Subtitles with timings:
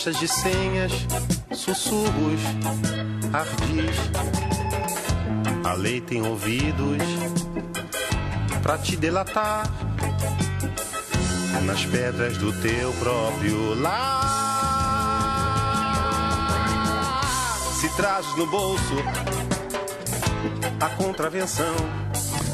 [0.00, 0.92] gostas de senhas,
[1.52, 2.40] sussurros,
[3.34, 3.96] ardis.
[5.62, 7.02] A lei tem ouvidos
[8.62, 9.70] pra te delatar
[11.66, 14.30] nas pedras do teu próprio lar.
[17.78, 18.94] Se trazes no bolso
[20.80, 21.74] a contravenção.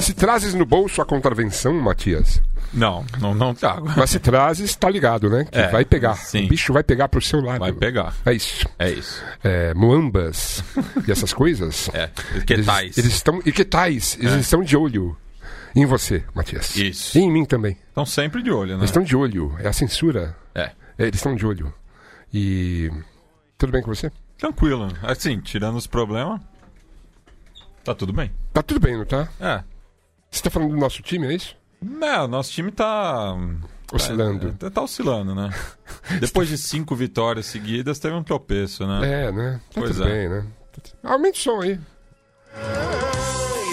[0.01, 2.43] Se trazes no bolso a contravenção, Matias,
[2.73, 3.89] Não, não, não trago.
[3.97, 5.45] mas se trazes, tá ligado, né?
[5.51, 6.15] Que É, vai pegar.
[6.17, 6.45] sim.
[6.45, 7.61] O bicho vai pegar pro seu lado.
[7.61, 8.15] Vai pegar.
[8.25, 8.69] É isso.
[8.79, 9.23] É isso.
[9.43, 10.63] É, muambas
[11.07, 11.89] e essas coisas.
[11.95, 12.11] É.
[12.47, 12.99] Que Eles, tais?
[12.99, 13.41] eles estão.
[13.47, 14.17] E que tais?
[14.21, 15.17] Eles estão de olho
[15.75, 16.77] em você, Matias.
[16.77, 17.17] Isso.
[17.17, 17.77] E em mim também.
[17.89, 18.81] Estão sempre de olho, né?
[18.81, 19.55] Eles estão de olho.
[19.61, 20.37] É a censura.
[20.55, 20.73] É.
[20.99, 21.73] É, eles estão de olho.
[22.33, 22.91] E.
[23.59, 24.11] Tudo bem com você?
[24.39, 24.89] Tranquilo.
[25.03, 26.41] Assim, tirando os problemas,
[27.85, 28.31] tá tudo bem.
[28.53, 29.29] Tá tudo bem, não tá?
[29.41, 29.63] É.
[30.31, 31.57] Você tá falando do nosso time, é isso?
[32.03, 33.37] É, o nosso time tá.
[33.93, 34.57] Oscilando.
[34.61, 35.51] É, tá oscilando, né?
[36.21, 39.27] Depois de cinco vitórias seguidas, teve um tropeço, né?
[39.27, 39.61] É, né?
[39.73, 40.11] Tá Pois tudo é.
[40.11, 40.47] bem, né?
[41.03, 41.79] Aumente o som aí.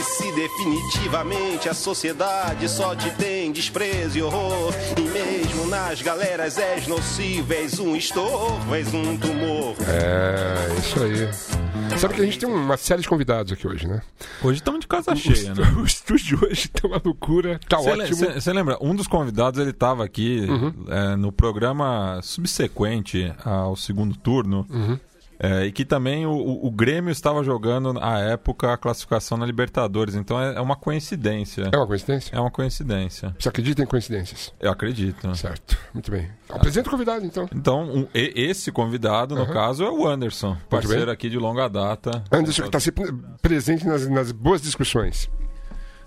[0.03, 6.87] Se definitivamente a sociedade só te tem desprezo e horror, e mesmo nas galeras és
[6.87, 9.75] nocivo, és um estorvo, és um tumor.
[9.87, 11.97] É, isso aí.
[11.97, 14.01] Sabe que a gente tem uma série de convidados aqui hoje, né?
[14.43, 15.63] Hoje estamos de casa cheia, né?
[15.77, 18.33] O estúdio de hoje tá uma loucura, tá ótimo.
[18.33, 18.77] Você lembra?
[18.81, 20.73] Um dos convidados ele estava aqui Uhum.
[20.89, 24.65] é, no programa subsequente ao segundo turno.
[24.69, 24.99] Uhum.
[25.43, 30.15] É, e que também o, o- Grêmio estava jogando à época a classificação na Libertadores.
[30.15, 31.69] Então é, é uma coincidência.
[31.71, 32.35] É uma coincidência?
[32.35, 33.35] É uma coincidência.
[33.37, 34.53] Você acredita em coincidências?
[34.59, 35.35] Eu acredito.
[35.35, 36.29] Certo, muito bem.
[36.49, 37.47] Apresenta o convidado, então.
[37.53, 42.23] Então, um- e- esse convidado, no caso, é o Anderson, parceiro aqui de longa data.
[42.31, 45.29] Anderson que está sempre presente nas, nas boas discussões.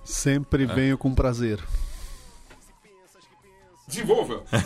[0.03, 1.59] Sempre venho com prazer.
[3.87, 4.43] Desenvolva.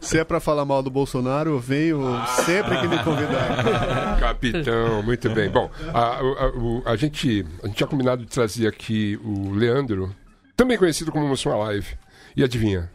[0.00, 2.00] Se é pra falar mal do Bolsonaro, eu venho
[2.44, 4.18] sempre que me convidar.
[4.20, 5.48] Capitão, muito bem.
[5.48, 10.14] Bom, a, a- o- a gente, a gente tinha combinado de trazer aqui o Leandro,
[10.56, 11.96] também conhecido como Mussum Live.
[12.36, 12.90] E adivinha?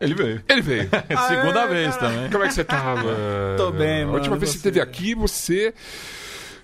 [0.00, 0.42] Ele veio.
[0.48, 0.88] Ele veio.
[1.08, 2.30] É segunda vez também.
[2.30, 3.08] Como é que você tá, mano?
[3.56, 4.62] Tô bem, A mano, última vez que você?
[4.62, 5.74] você esteve aqui, você.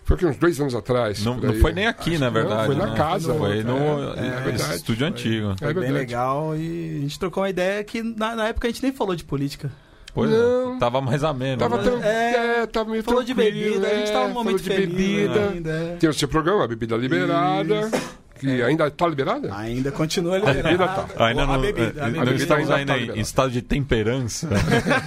[0.05, 1.25] Foi aqui uns dois anos atrás.
[1.25, 2.67] Não, não foi nem aqui, na Acho que não, verdade.
[2.67, 2.97] foi na né?
[2.97, 3.35] casa.
[3.35, 3.77] Foi no
[4.17, 4.75] É, é verdade.
[4.77, 5.51] estúdio antigo.
[5.53, 5.93] É Foi bem verdade.
[5.93, 9.15] legal e a gente trocou uma ideia que na, na época a gente nem falou
[9.15, 9.71] de política.
[10.15, 10.75] Pois Não.
[10.75, 10.79] é.
[10.79, 11.59] Tava mais ameno.
[11.59, 11.83] Tava né?
[11.85, 12.01] tran...
[12.03, 14.77] É, é, tava meio Falou de tranquilo, bebida, a gente tava num é, momento falou
[14.77, 15.49] de feliz bebida.
[15.49, 15.71] ainda.
[15.71, 15.97] é.
[15.97, 17.91] Tem o seu programa, a bebida liberada.
[18.42, 19.54] Que ainda tá liberada?
[19.56, 20.62] Ainda continua liberado.
[20.64, 21.26] bebida tá.
[21.26, 22.25] Ainda a não, bebida, a eh, bebida.
[22.25, 24.48] não estamos ainda ainda tá em estado de temperança.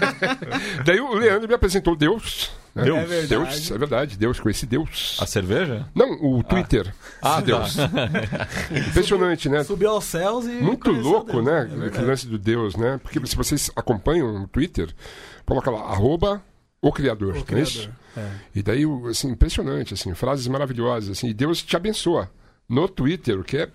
[0.86, 2.50] Daí o Leandro me apresentou Deus.
[2.74, 2.84] né?
[2.86, 2.98] Deus?
[3.02, 3.28] É verdade.
[3.28, 4.18] Deus, é verdade.
[4.18, 5.18] Deus, conheci Deus.
[5.20, 5.86] A cerveja?
[5.94, 6.94] Não, o Twitter.
[7.22, 7.76] Ah, de Deus.
[8.88, 9.64] Impressionante, né?
[9.66, 10.50] Subiu aos céus e.
[10.52, 11.46] Muito louco, Deus.
[11.46, 11.70] né?
[11.84, 13.00] É Aquele lance do Deus, né?
[13.04, 14.90] Porque se vocês acompanham no Twitter,
[15.46, 16.42] coloca lá, arroba
[16.82, 17.80] o criador, O não é isso?
[17.80, 17.96] criador.
[18.18, 18.30] É.
[18.56, 22.30] E daí, o- assim, impressionante, assim, frases maravilhosas, assim, e Deus te abençoa
[22.68, 23.70] no Twitter, o que é,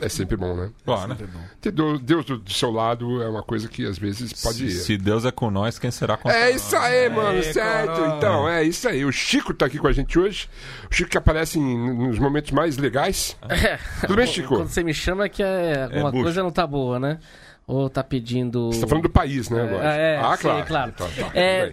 [0.00, 0.70] é sempre bom, né?
[0.84, 1.16] Claro.
[1.60, 4.70] Ter do- Deus do, seu lado é uma coisa que às vezes pode Se, ir.
[4.70, 7.92] se Deus é com nós, quem será contra É isso aí, mano, certo?
[7.92, 8.16] coroa.
[8.16, 9.04] Então, é isso aí.
[9.04, 10.48] O Chico tá aqui com a gente hoje.
[10.90, 13.36] O Chico que aparece em- nos momentos mais legais.
[13.48, 13.78] É.
[14.00, 14.48] Tudo bem, Chico?
[14.56, 16.22] Quando você me chama é que é, alguma bucho.
[16.24, 17.18] coisa não tá boa, né?
[17.66, 18.72] Ou tá pedindo.
[18.72, 19.88] Você tá falando do país, né, agora?
[19.88, 20.66] Ah, é, ah, sim, claro.
[20.66, 20.92] claro.
[20.92, 21.72] Tá, tá, É.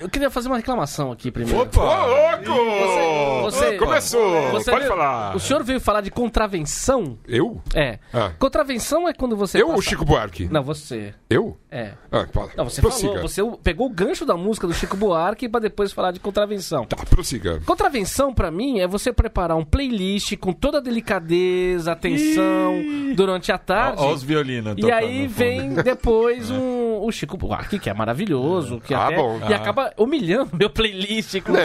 [0.00, 1.58] Eu queria fazer uma reclamação aqui primeiro.
[1.58, 3.42] Ô, louco!
[3.42, 4.50] você- Começou!
[4.52, 5.34] Você Pode veio- falar.
[5.36, 7.18] O senhor veio falar de contravenção?
[7.26, 7.60] Eu?
[7.74, 7.98] É.
[8.12, 8.30] Ah.
[8.38, 9.60] Contravenção é quando você.
[9.60, 10.48] Eu ou passa- o Chico Buarque?
[10.50, 11.14] Não, você.
[11.28, 11.56] Eu?
[11.70, 11.92] É.
[12.12, 12.50] Ah, fala.
[12.56, 13.12] Não, você prossiga.
[13.14, 16.84] falou, você pegou o gancho da música do Chico Buarque pra depois falar de contravenção.
[16.84, 17.60] Tá, prossiga.
[17.66, 22.74] Contravenção, pra mim, é você preparar um playlist com toda a delicadeza, atenção,
[23.14, 24.00] durante a tarde.
[24.02, 24.74] Ó, ó os violinos.
[24.78, 29.38] E aí vem depois um, o Chico Buarque, que é maravilhoso, que Ah, até, bom.
[29.48, 29.56] e Ah.
[29.56, 31.40] acaba humilhando meu playlist.
[31.42, 31.60] Com Não,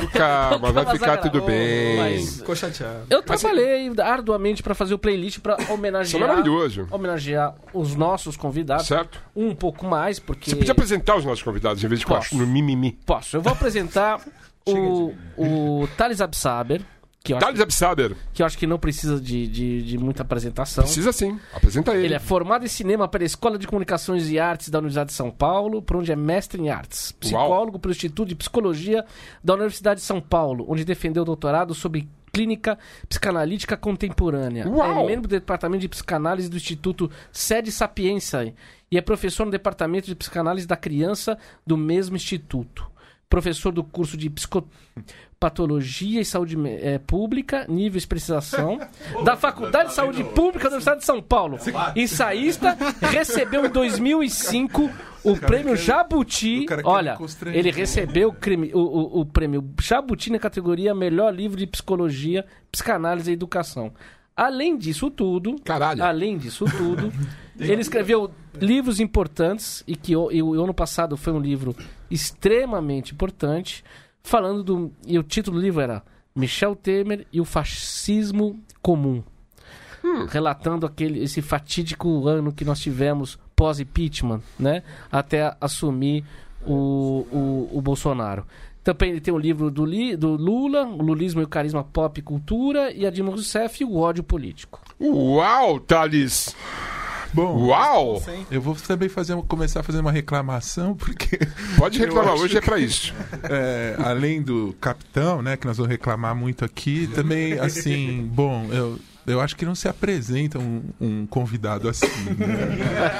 [0.00, 1.96] Chico, calma, vai ficar tudo bem.
[1.96, 3.06] mas- Ficou chateado.
[3.10, 6.86] Eu trabalhei arduamente pra fazer o playlist é homenagear, maravilhoso.
[6.90, 8.86] homenagear os nossos convidados.
[8.86, 9.20] Certo?
[9.34, 10.50] Um pouco mais, porque...
[10.50, 12.30] Você podia apresentar os nossos convidados em vez de Posso.
[12.30, 12.98] ficar no mimimi.
[13.06, 13.36] Posso.
[13.36, 14.20] Eu vou apresentar
[14.66, 16.82] o, o Thales Absaber,
[17.22, 18.16] que eu, acho, Thales Absaber.
[18.32, 20.84] que eu acho que não precisa de, de, de muita apresentação.
[20.84, 21.38] Precisa sim.
[21.52, 22.06] Apresenta ele.
[22.06, 25.30] Ele é formado em cinema pela Escola de Comunicações e Artes da Universidade de São
[25.30, 27.12] Paulo, por onde é mestre em artes.
[27.12, 29.04] Psicólogo pelo Instituto de Psicologia
[29.42, 32.78] da Universidade de São Paulo, onde defendeu doutorado sobre clínica
[33.08, 34.66] psicanalítica contemporânea.
[34.68, 35.04] Uau!
[35.04, 38.52] É membro do departamento de psicanálise do Instituto Sede Sapienza
[38.90, 42.90] e é professor no departamento de psicanálise da criança do mesmo instituto.
[43.32, 48.78] Professor do curso de Psicopatologia e Saúde eh, Pública, nível especialização,
[49.24, 51.58] da Faculdade de Saúde Pública da Universidade de São Paulo.
[51.96, 54.90] Ensaísta, recebeu em 2005
[55.24, 56.66] o prêmio Jabuti.
[56.84, 57.16] Olha,
[57.52, 62.44] ele recebeu o, crime- o- o- o prêmio Jabuti na categoria Melhor Livro de Psicologia,
[62.70, 63.92] Psicanálise e Educação.
[64.36, 66.02] Além disso tudo, Caralho.
[66.02, 67.12] além disso tudo,
[67.60, 71.76] ele escreveu livros importantes e que o, e o ano passado foi um livro
[72.12, 73.84] extremamente importante,
[74.22, 76.02] falando do e o título do livro era
[76.34, 79.22] Michel Temer e o fascismo comum,
[80.28, 86.24] relatando aquele esse fatídico ano que nós tivemos pós impeachment, né, até assumir
[86.66, 88.46] o, o, o Bolsonaro.
[88.82, 92.18] Também ele tem o livro do, Li, do Lula, o Lulismo e o Carisma Pop
[92.18, 94.80] e Cultura, e a Dilma Rousseff e o ódio político.
[95.00, 96.56] Uau, Thales!
[97.32, 98.22] Bom, Uau!
[98.50, 101.38] eu vou também fazer, começar a fazer uma reclamação, porque
[101.78, 103.14] Pode reclamar, hoje é pra isso.
[103.44, 108.98] é, além do capitão, né, que nós vamos reclamar muito aqui, também, assim, bom, eu,
[109.26, 113.12] eu acho que não se apresenta um, um convidado assim, né?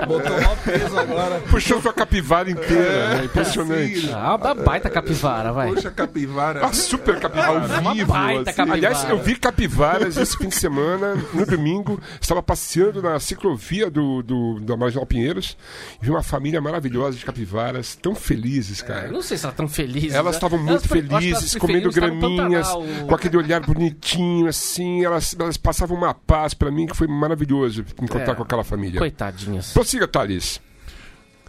[0.06, 1.40] Botou mó peso agora.
[1.50, 3.24] Puxou sua capivara inteira, né?
[3.24, 4.00] Impressionante.
[4.02, 4.12] Sim.
[4.12, 5.72] Ah, uma baita capivara, vai.
[5.72, 6.60] Poxa, capivara.
[6.60, 7.48] Uma super capivara.
[7.74, 8.56] Ao Uma vivo, baita assim.
[8.56, 8.72] capivara.
[8.78, 12.00] Aliás, eu vi capivaras esse fim de semana, no domingo.
[12.20, 15.56] Estava passeando na ciclovia do, do, da Marginal Pinheiros
[16.00, 19.08] e vi uma família maravilhosa de capivaras, tão felizes, Eu cara.
[19.08, 20.14] não sei se elas estão felizes.
[20.14, 20.36] Elas né?
[20.36, 22.68] estavam muito eu acho que elas felizes, comendo graminhas,
[23.06, 24.85] com aquele olhar bonitinho, assim.
[25.04, 28.34] Elas, elas passavam uma paz pra mim que foi maravilhoso encontrar É.
[28.34, 28.98] com aquela família.
[28.98, 29.72] Coitadinhas.
[29.72, 30.60] Prossiga, Thales.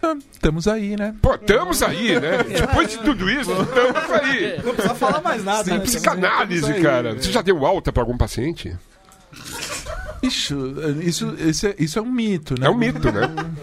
[0.02, 1.14] Ah, Estamos aí, né?
[1.20, 2.44] Pô, estamos aí, né?
[2.44, 4.60] Depois de tudo isso, estamos aí.
[4.64, 5.72] Não precisa falar mais nada.
[5.74, 5.80] né?
[5.80, 7.14] Psicanálise, cara.
[7.14, 8.76] Você já deu alta pra algum paciente?
[10.22, 10.54] Ixi,
[11.02, 12.66] isso, isso, é, isso é um mito, né?
[12.66, 13.22] É um mito, né?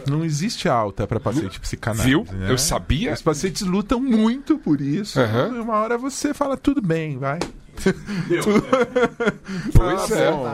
[0.10, 2.07] Não existe alta para paciente psicanálise.
[2.10, 2.25] Viu?
[2.31, 2.50] né?
[2.51, 3.12] Eu sabia.
[3.13, 5.19] Os pacientes lutam muito por isso.
[5.19, 7.39] E uma hora você fala, tudo bem, vai.
[9.74, 10.31] Pois Tá é.
[10.31, 10.48] bom,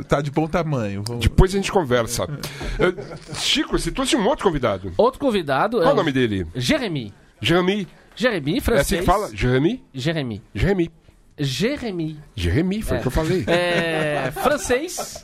[0.00, 1.02] é, Tá de bom tamanho.
[1.06, 2.26] Vamos- Depois a gente conversa.
[3.36, 4.92] Chico, você trouxe um outro convidado.
[4.96, 6.46] Outro convidado Qual é o nome dele?
[6.54, 7.12] Jeremy.
[7.40, 7.88] Jeremy.
[8.16, 8.86] Jeremy, É francês.
[8.86, 9.28] assim que fala?
[9.34, 9.84] Jeremy?
[9.92, 10.42] Jeremy.
[10.54, 10.90] Jeremy.
[11.36, 12.18] Jeremy.
[12.36, 13.44] Jeremy, foi o que eu falei.
[13.48, 15.22] É, francês.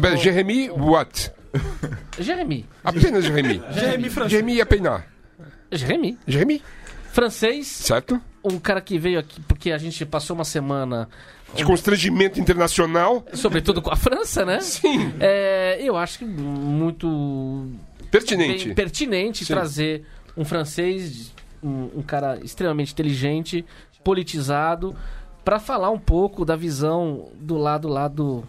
[0.00, 1.32] Mas Jeremy what?
[2.20, 2.64] Jeremy.
[2.84, 3.60] Apenas Jeremy.
[3.72, 4.30] Jeremy francês.
[4.30, 5.02] Jeremy Apenas.
[5.72, 6.18] Jeremy.
[6.26, 6.62] Jeremy,
[7.12, 7.66] Francês.
[7.66, 8.20] certo?
[8.42, 11.08] Um cara que veio aqui porque a gente passou uma semana,
[11.54, 13.24] De constrangimento internacional.
[13.34, 14.60] sobretudo com a França, né?
[14.60, 15.12] Sim.
[15.20, 17.66] É, eu acho que muito
[18.10, 18.74] Pertinente.
[18.74, 19.52] pertinente Sim.
[19.52, 20.04] trazer
[20.36, 21.32] um francês,
[21.62, 23.64] um, um cara extremamente inteligente,
[24.02, 24.96] politizado,
[25.44, 28.42] para falar um pouco da visão do lado lá do,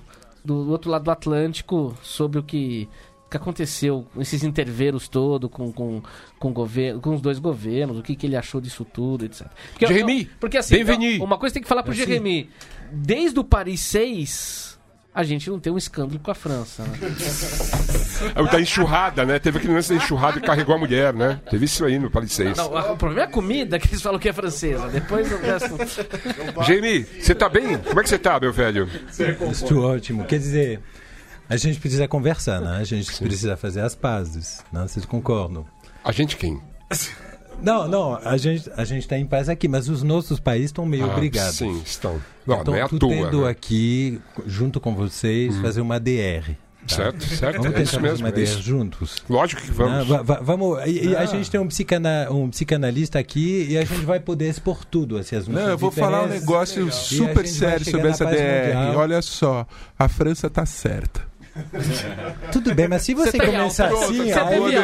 [0.44, 2.88] do outro lado do Atlântico sobre o que,
[3.32, 6.04] que aconteceu, esses interveros todo com, com,
[6.38, 9.48] com, governo, com os dois governos, o que, que ele achou disso tudo, etc.
[9.70, 11.18] Porque, Jeremy, porque assim, bienvenue.
[11.20, 12.50] uma coisa tem que falar pro Jeremy.
[12.92, 14.78] Desde o Paris 6,
[15.16, 16.84] a gente não tem um escândalo com a França.
[16.84, 16.98] Né?
[18.36, 19.40] É o da enxurrada, né?
[19.40, 21.42] Teve aquele lance da enxurrada e carregou a mulher, né?
[21.50, 22.56] Teve isso aí no Paris 6.
[22.56, 24.88] Não, o problema é a comida que eles falam que é francesa.
[24.90, 25.76] Depois o resto.
[26.64, 27.80] Jeremy, você tá bem?
[27.80, 28.88] Como é que você tá, meu velho?
[29.52, 30.24] Estou ótimo.
[30.26, 30.82] Quer dizer,
[31.54, 32.78] a gente precisa conversar, né?
[32.78, 34.82] A gente precisa fazer as pazes, né?
[34.88, 35.66] Vocês concordam?
[36.04, 36.60] A gente quem?
[37.62, 40.86] Não, não, a gente a gente está em paz aqui, mas os nossos países estão
[40.86, 41.58] meio Ah, brigados.
[41.58, 42.20] Sim, estão.
[42.46, 43.10] Não, Então, não é à tô toa.
[43.12, 43.50] tendo né?
[43.50, 46.56] aqui, junto com vocês, fazer uma DR.
[46.88, 47.62] Certo, certo.
[47.62, 48.26] Vamos É isso tentar fazer mesmo.
[48.26, 48.62] uma é DR isso.
[48.64, 49.16] juntos.
[49.30, 49.74] Lógico que Né?
[49.78, 50.08] vamos.
[50.08, 53.86] Va- va- vamos e, e a gente tem um, psicana, um psicanalista aqui e a
[53.86, 55.18] gente vai poder expor tudo.
[55.20, 58.74] Assim, as Não, eu vou falar um negócio a super sério sobre essa DR.
[58.76, 58.96] mundial.
[58.98, 59.68] Olha só,
[60.00, 61.30] a França tá certa.
[62.52, 64.06] Tudo bem, mas se você, tá em começar alta.
[64.06, 64.78] assim, Você aí teve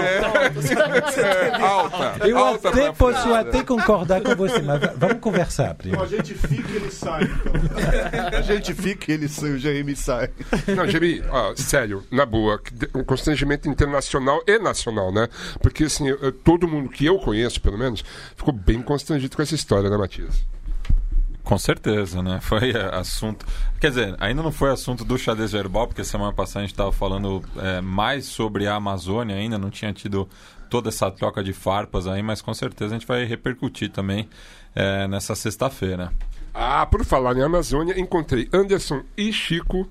[1.63, 1.65] alta.
[1.65, 2.27] alta.
[2.27, 6.03] eu alta até posso até concordar com você, mas va- vamos conversar primeiro.
[6.03, 7.23] A gente fica e ele sai.
[7.23, 8.39] Então.
[8.39, 10.29] A gente fica e ele sai, o Jeremy sai.
[10.75, 12.59] Não, Jeremy, ó, sério, na boa,
[12.95, 15.27] um constrangimento internacional e nacional, né?
[15.61, 18.03] Porque, assim, eu- eu- todo mundo que eu conheço, pelo menos,
[18.35, 20.45] ficou bem constrangido com essa história, né, Matias?
[21.47, 22.39] Com certeza, né?
[22.43, 23.45] Foi assunto.
[23.79, 26.91] Quer dizer, ainda não foi assunto do xadrez verbal, porque semana passada a gente estava
[26.91, 30.27] falando é, mais sobre a Amazônia ainda, não tinha tido
[30.69, 34.27] toda essa troca de farpas aí, mas com certeza a gente vai repercutir também
[34.75, 36.11] é, nessa sexta-feira.
[36.53, 39.87] Ah, por falar em Amazônia, encontrei Anderson e Chico.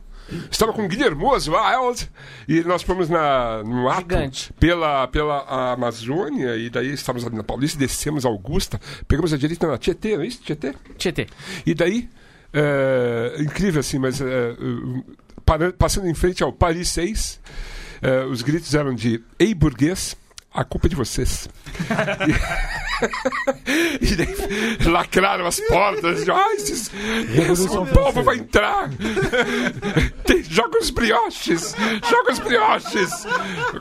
[0.50, 2.10] Estava com Guilherme Oswald
[2.48, 4.52] e nós fomos na, no ato Gigante.
[4.54, 9.66] pela, pela Amazônia e daí estávamos ali na Paulista, descemos a Augusta, pegamos a direita
[9.68, 10.40] na Tietê, não é isso?
[10.42, 10.74] Tietê?
[10.98, 11.26] Tietê.
[11.64, 12.08] E daí,
[12.52, 15.04] é, incrível assim, mas é, uh,
[15.44, 17.40] para- passando em frente ao Paris 6,
[18.02, 20.16] é, os gritos eram de Ei burguês,
[20.56, 21.48] a culpa é de vocês.
[24.00, 26.26] e daí lacraram as portas.
[26.26, 26.90] Ai, esses,
[27.50, 28.88] esse povo vai entrar.
[30.24, 31.74] Tem, joga os brioches.
[32.08, 33.10] Joga os brioches.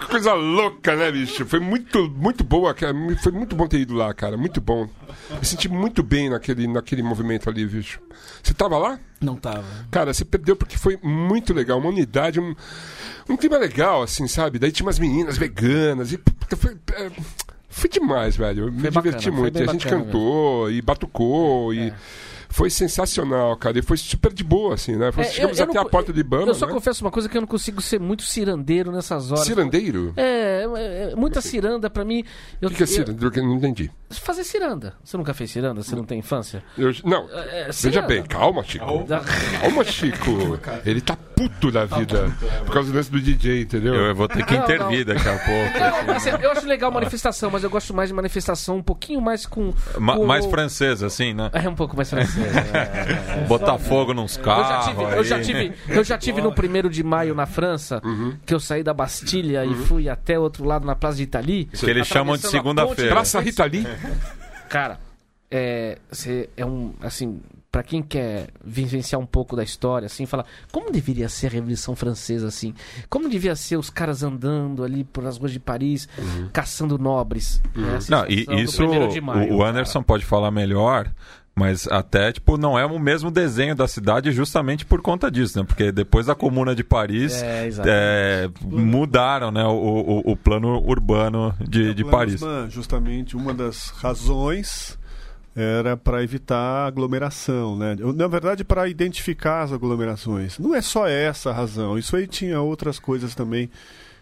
[0.10, 1.46] Coisa louca, né, bicho?
[1.46, 2.74] Foi muito, muito boa.
[2.74, 2.94] cara.
[3.24, 4.36] Foi muito bom ter ido lá, cara.
[4.36, 4.90] Muito bom.
[5.30, 8.02] Me senti muito bem naquele, naquele movimento ali, bicho.
[8.44, 9.00] Você tava lá?
[9.22, 9.64] Não tava.
[9.90, 11.80] Cara, você perdeu porque foi muito legal.
[11.80, 12.54] Uma unidade, um,
[13.30, 14.60] um clima legal, assim, sabe?
[14.60, 16.20] Daí tinha umas meninas veganas e
[16.68, 17.12] foi, é,
[17.70, 18.66] foi demais, velho.
[18.68, 19.58] Eu Me Foi bacana, diverti muito.
[19.58, 21.94] a gente bacana cantou e batucou e.
[22.56, 23.78] Foi sensacional, cara.
[23.80, 25.12] E foi super de boa, assim, né?
[25.12, 26.72] Foi- É, chegamos eu até não- a porta de Ibama, Eu só né?
[26.72, 29.44] confesso uma coisa que eu não consigo ser muito cirandeiro nessas horas.
[29.46, 30.14] Cirandeiro?
[30.16, 32.24] É, é, é, muita ciranda pra mim.
[32.62, 33.30] Eu, O que, que é eu- cirandeiro?
[33.30, 33.92] Que eu não entendi.
[34.22, 34.94] fazer ciranda.
[35.04, 35.84] Você nunca fez ciranda?
[35.84, 36.64] Você não tem infância?
[36.78, 38.08] Eu- não, É, veja ciranda.
[38.08, 38.86] bem, calma, Chico.
[39.60, 40.60] Calma, Chico.
[40.86, 42.32] Ele tá puto da vida
[42.66, 43.94] por causa do lance do DJ, entendeu?
[43.94, 46.12] Eu vou ter que Não, intervir daqui a pouco.
[46.14, 49.74] Assim, eu acho legal manifestação, mas eu gosto mais de manifestação um pouquinho mais com.
[50.00, 51.50] Ma- com- mais francês, assim, né?
[51.52, 52.45] É um pouco mais francês.
[52.46, 53.46] É, é.
[53.48, 54.86] Botar fogo nos Eu já, carros.
[54.88, 58.36] tive, eu, já tive, eu já tive no primeiro de maio na França, Uhum.
[58.46, 61.66] que eu saí da Bastilha e fui até outro lado na Praça de Itali.
[61.66, 62.96] Que eles chamam de segunda-feira.
[62.96, 63.10] ponte.
[63.10, 63.86] Praça Rita Lee.
[64.70, 65.00] Cara,
[65.50, 67.40] é, cê é um, assim,
[67.72, 71.96] pra quem quer vivenciar um pouco da história, assim, falar como deveria ser a Revolução
[71.96, 72.74] Francesa, assim,
[73.10, 76.08] como devia ser os caras andando ali pelas ruas de Paris,
[76.52, 77.62] caçando nobres.
[77.76, 81.12] né, a Não, e isso de maio, o, o Anderson pode falar melhor,
[81.56, 85.66] mas até, tipo, não é o mesmo desenho da cidade justamente por conta disso, né?
[85.66, 91.56] Porque depois da Comuna de Paris, É, é, mudaram, né, o, o, o plano urbano
[91.62, 92.42] de, de Plano Paris.
[92.70, 95.00] Justamente uma das razões
[95.56, 97.96] era para evitar aglomeração, né?
[98.14, 100.60] Na verdade, para identificar as aglomerações.
[100.60, 101.98] Não é só essa a razão.
[101.98, 103.70] Isso aí tinha outras coisas também.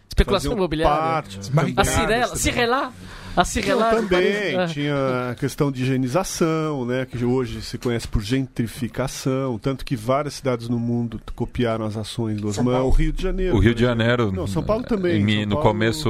[0.08, 0.96] Especulação imobiliária.
[0.96, 2.36] Parte, A também.
[2.36, 2.94] Cirela,
[3.36, 4.68] Também Paris, é.
[4.68, 10.36] tinha a questão de higienização, né, que hoje se conhece por gentrificação, tanto que várias
[10.36, 12.82] cidades no mundo copiaram as ações do Osman.
[12.82, 13.56] O Rio de Janeiro.
[13.56, 13.82] O Rio de.
[13.84, 15.22] Janeiro, Não, São Paulo também.
[15.22, 16.10] em- São no Paulo, começo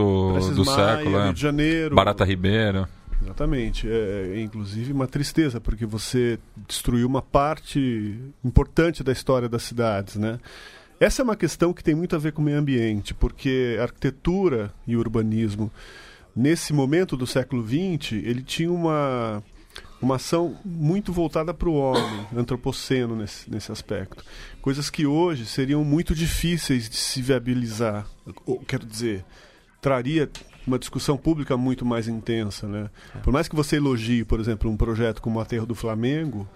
[0.56, 1.24] do Maia, século.
[1.24, 1.96] Rio de Janeiro.
[1.96, 2.88] Barata Ribeiro.
[3.22, 3.88] Exatamente.
[3.90, 6.38] É, é, inclusive uma tristeza, porque você
[6.68, 10.40] destruiu uma parte importante da história das cidades, né?
[11.00, 14.72] Essa é uma questão que tem muito a ver com o meio ambiente, porque arquitetura
[14.88, 15.72] e urbanismo,
[16.36, 19.44] nesse momento do século XX, ele tinha uma,
[20.02, 24.24] uma ação muito voltada para o homem, antropoceno nesse, nesse aspecto.
[24.62, 28.08] Coisas que hoje seriam muito difíceis de se viabilizar.
[28.46, 29.24] Ou, quero dizer,
[29.82, 30.30] traria
[30.66, 32.90] uma discussão pública muito mais intensa, né?
[33.22, 36.48] Por mais que você elogie, por exemplo, um projeto como o Aterro do Flamengo,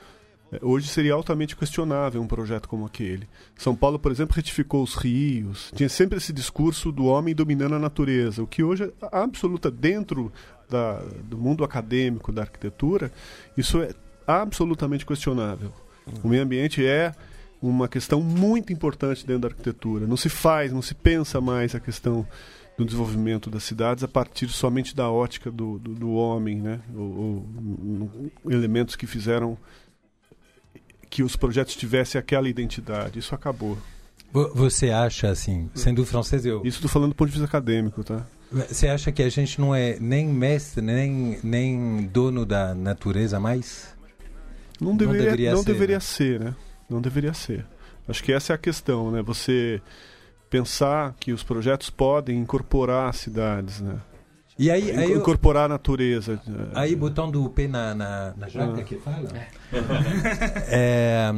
[0.62, 3.28] hoje seria altamente questionável um projeto como aquele.
[3.56, 7.80] São Paulo, por exemplo, retificou os rios, tinha sempre esse discurso do homem dominando a
[7.80, 10.32] natureza, o que hoje é absoluta dentro
[10.70, 13.12] da, do mundo acadêmico da arquitetura,
[13.58, 13.94] isso é
[14.26, 15.72] absolutamente questionável.
[16.24, 17.14] O meio ambiente é
[17.62, 20.06] uma questão muito importante dentro da arquitetura.
[20.06, 22.26] Não se faz, não se pensa mais a questão
[22.78, 26.80] do desenvolvimento das cidades a partir somente da ótica do, do, do homem, né?
[26.96, 29.58] Ou, ou, um, elementos que fizeram
[31.10, 33.20] que os projetos tivessem aquela identidade.
[33.20, 33.78] Isso acabou.
[34.32, 36.58] Vo- Você acha, assim, sendo francês, eu.
[36.66, 38.26] Isso estou falando do ponto de vista acadêmico, tá?
[38.52, 43.94] Você acha que a gente não é nem mestre, nem, nem dono da natureza mais?
[44.80, 46.00] Não Não deveria, deveria não ser, deveria né?
[46.00, 46.56] ser, né?
[46.90, 47.66] Não deveria ser.
[48.08, 49.22] Acho que essa é a questão, né?
[49.24, 49.82] Você
[50.50, 53.98] pensar que os projetos podem incorporar as cidades, né?
[54.60, 56.40] E aí, aí, eu- incorporar a natureza.
[56.48, 56.68] né?
[56.74, 59.30] aí botando o pé na, na, na jaca que fala.
[60.68, 61.32] É,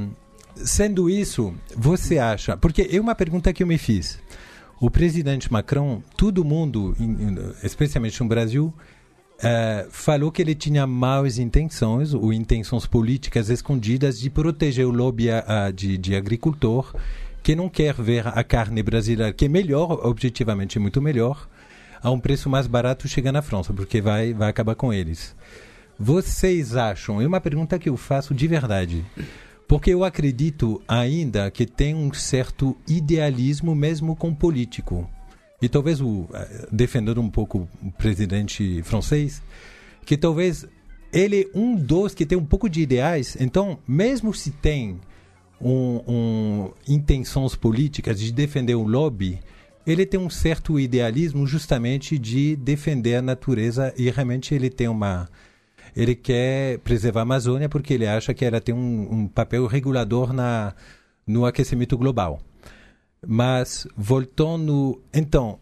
[0.55, 2.55] sendo isso, você acha.
[2.55, 4.19] Porque é uma pergunta que eu me fiz.
[4.79, 6.95] O presidente Macron, todo mundo,
[7.61, 8.73] especialmente no Brasil,
[9.41, 15.29] eh, falou que ele tinha más intenções ou intenções políticas escondidas de proteger o lobby
[15.31, 16.95] ah, ah, de, de agricultor
[17.43, 21.47] que não quer ver a carne brasileira, que é melhor, objetivamente muito melhor,
[22.01, 25.35] a um preço mais barato chega na França, porque vai, vai acabar com eles.
[25.97, 27.21] Vocês acham?
[27.21, 29.05] É uma pergunta que eu faço de verdade.
[29.67, 35.07] Porque eu acredito ainda que tem um certo idealismo mesmo com político.
[35.61, 39.41] E talvez, o, eh, defendendo um pouco o presidente francês,
[40.05, 40.65] que talvez
[41.11, 43.35] ele é um dos que tem um pouco de ideais.
[43.39, 44.99] Então, mesmo se tem
[45.61, 49.39] um, um, intenções políticas de defender um lobby,
[49.86, 55.27] ele tem um certo idealismo justamente de defender a natureza e realmente ele tem uma
[55.95, 60.31] ele quer preservar a Amazônia porque ele acha que ela tem um, um papel regulador
[60.33, 60.74] na
[61.25, 62.39] no aquecimento global.
[63.25, 65.59] Mas voltando, então,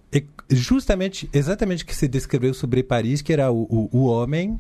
[0.50, 4.60] justamente exatamente o que você descreveu sobre Paris, que era o, o, o homem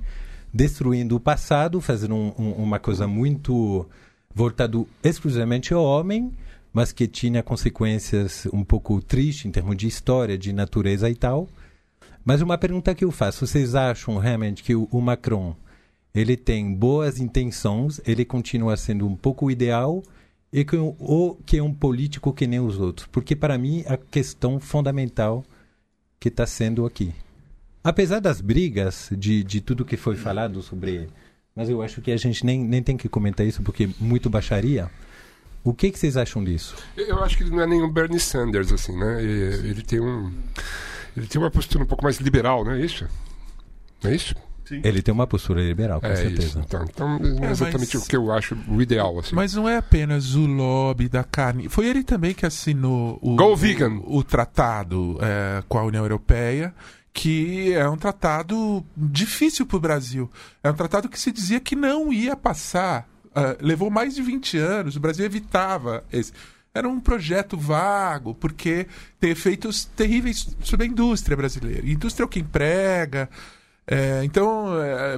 [0.53, 3.87] destruindo o passado, fazendo um, um, uma coisa muito
[4.33, 6.31] voltado exclusivamente ao homem,
[6.73, 11.47] mas que tinha consequências um pouco tristes em termos de história, de natureza e tal.
[12.23, 15.55] Mas uma pergunta que eu faço, vocês acham realmente que o, Macron
[16.13, 20.03] ele tem boas intenções, ele continua sendo um pouco ideal
[20.51, 23.07] e que, ou que é um político que nem os outros?
[23.07, 25.43] Porque para mim a questão fundamental
[26.19, 27.13] que está sendo aqui.
[27.83, 31.07] Apesar das brigas, de, de tudo que foi falado sobre.
[31.55, 34.29] Mas eu acho que a gente nem, nem tem que comentar isso porque é muito
[34.29, 34.91] baixaria.
[35.67, 36.77] O que, que vocês acham disso?
[36.95, 39.21] Eu acho que ele não é nenhum Bernie Sanders, assim, né?
[39.21, 40.31] Ele tem um.
[41.15, 43.05] Ele tem uma postura um pouco mais liberal, não é isso?
[44.01, 44.33] Não é isso?
[44.63, 44.79] Sim.
[44.81, 46.47] Ele tem uma postura liberal, com é certeza.
[46.47, 46.59] Isso.
[46.59, 48.05] Então, então não é, é exatamente mas...
[48.05, 49.19] o que eu acho o ideal.
[49.19, 49.35] Assim.
[49.35, 51.67] Mas não é apenas o lobby da carne.
[51.67, 54.01] Foi ele também que assinou o, Go vegan.
[54.05, 56.73] o, o tratado é, com a União Europeia
[57.11, 60.29] que é um tratado difícil para o Brasil.
[60.63, 63.09] É um tratado que se dizia que não ia passar.
[63.37, 66.33] Uh, levou mais de 20 anos, o Brasil evitava esse.
[66.73, 68.87] Era um projeto vago, porque
[69.19, 71.85] tem efeitos terríveis sobre a indústria brasileira.
[71.85, 73.29] A indústria é o que emprega,
[73.89, 75.17] é, então, é,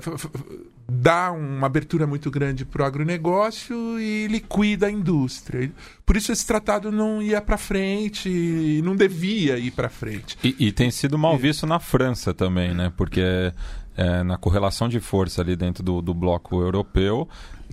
[0.87, 5.71] dá uma abertura muito grande para o agronegócio e liquida a indústria.
[6.05, 10.37] Por isso esse tratado não ia para frente e não devia ir para frente.
[10.43, 12.93] E, e, tem sido mal visto na França também, né?
[12.95, 13.51] Porque
[13.97, 17.27] é, na correlação de força ali dentro do, do bloco europeu,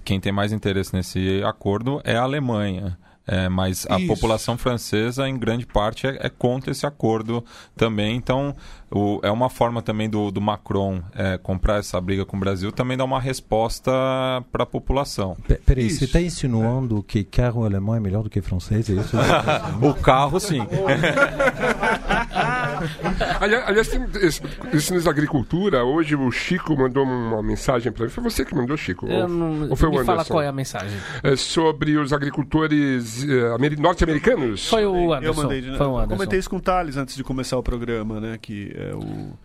[0.06, 2.96] quem tem mais interesse nesse acordo é a Alemanha.
[3.26, 4.06] É, mas a Isso.
[4.06, 7.44] população francesa, em grande parte, é, é, contra esse acordo
[7.76, 8.16] também.
[8.16, 8.54] Então,
[8.88, 12.70] o, é uma forma também do, do Macron é, comprar essa briga com o Brasil,
[12.70, 13.90] também dar uma resposta
[14.52, 15.36] para a população.
[15.64, 18.88] Peraí, você está insinuando que carro alemão é melhor do que francês?
[18.88, 19.16] É isso?
[19.82, 20.60] o carro, sim.
[23.40, 24.40] aliás, tem, esse,
[25.08, 28.10] agricultura, hoje o Chico mandou uma mensagem para mim.
[28.10, 29.06] Foi você que mandou, Chico?
[29.06, 30.06] Eu ou, não, ou foi o Anderson?
[30.06, 30.96] fala qual é a mensagem.
[31.22, 34.68] É sobre os agricultores uh, norte-americanos.
[34.68, 35.40] Foi o Anderson.
[35.40, 35.76] Eu mandei, né?
[35.76, 36.16] foi o Anderson.
[36.16, 38.38] comentei isso com o Thales antes de começar o programa, né?
[38.40, 39.36] Que é o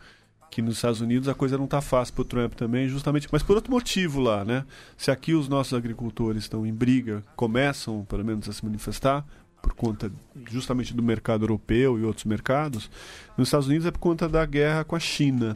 [0.52, 3.42] que nos Estados Unidos a coisa não está fácil para o Trump também, justamente, mas
[3.42, 4.66] por outro motivo lá, né?
[4.98, 9.26] Se aqui os nossos agricultores estão em briga, começam pelo menos a se manifestar
[9.62, 10.12] por conta
[10.50, 12.92] justamente do mercado europeu e outros mercados,
[13.38, 15.56] nos Estados Unidos é por conta da guerra com a China,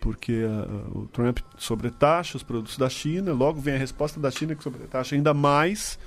[0.00, 4.54] porque uh, o Trump sobretaxa os produtos da China, logo vem a resposta da China
[4.54, 5.98] que sobretaxa ainda mais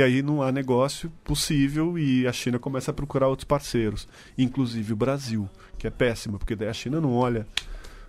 [0.00, 4.08] e aí não há negócio possível e a China começa a procurar outros parceiros,
[4.38, 7.46] inclusive o Brasil, que é péssima, porque daí a China não olha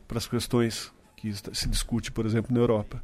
[0.07, 3.03] para as questões que se discute, por exemplo, na Europa.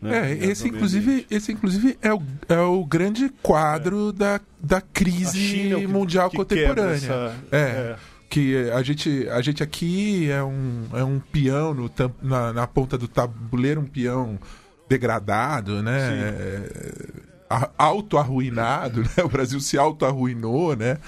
[0.00, 0.32] Né?
[0.32, 4.12] É, esse inclusive, esse inclusive é o, é o grande quadro é.
[4.12, 6.96] da, da crise é mundial que contemporânea.
[6.96, 7.58] Essa, é.
[7.58, 7.96] é.
[8.28, 12.98] Que a gente, a gente aqui é um, é um peão no, na, na ponta
[12.98, 14.38] do tabuleiro, um peão
[14.86, 15.98] degradado, né?
[15.98, 17.27] É,
[17.76, 19.24] auto-arruinado, né?
[19.24, 20.98] o Brasil se auto-arruinou né?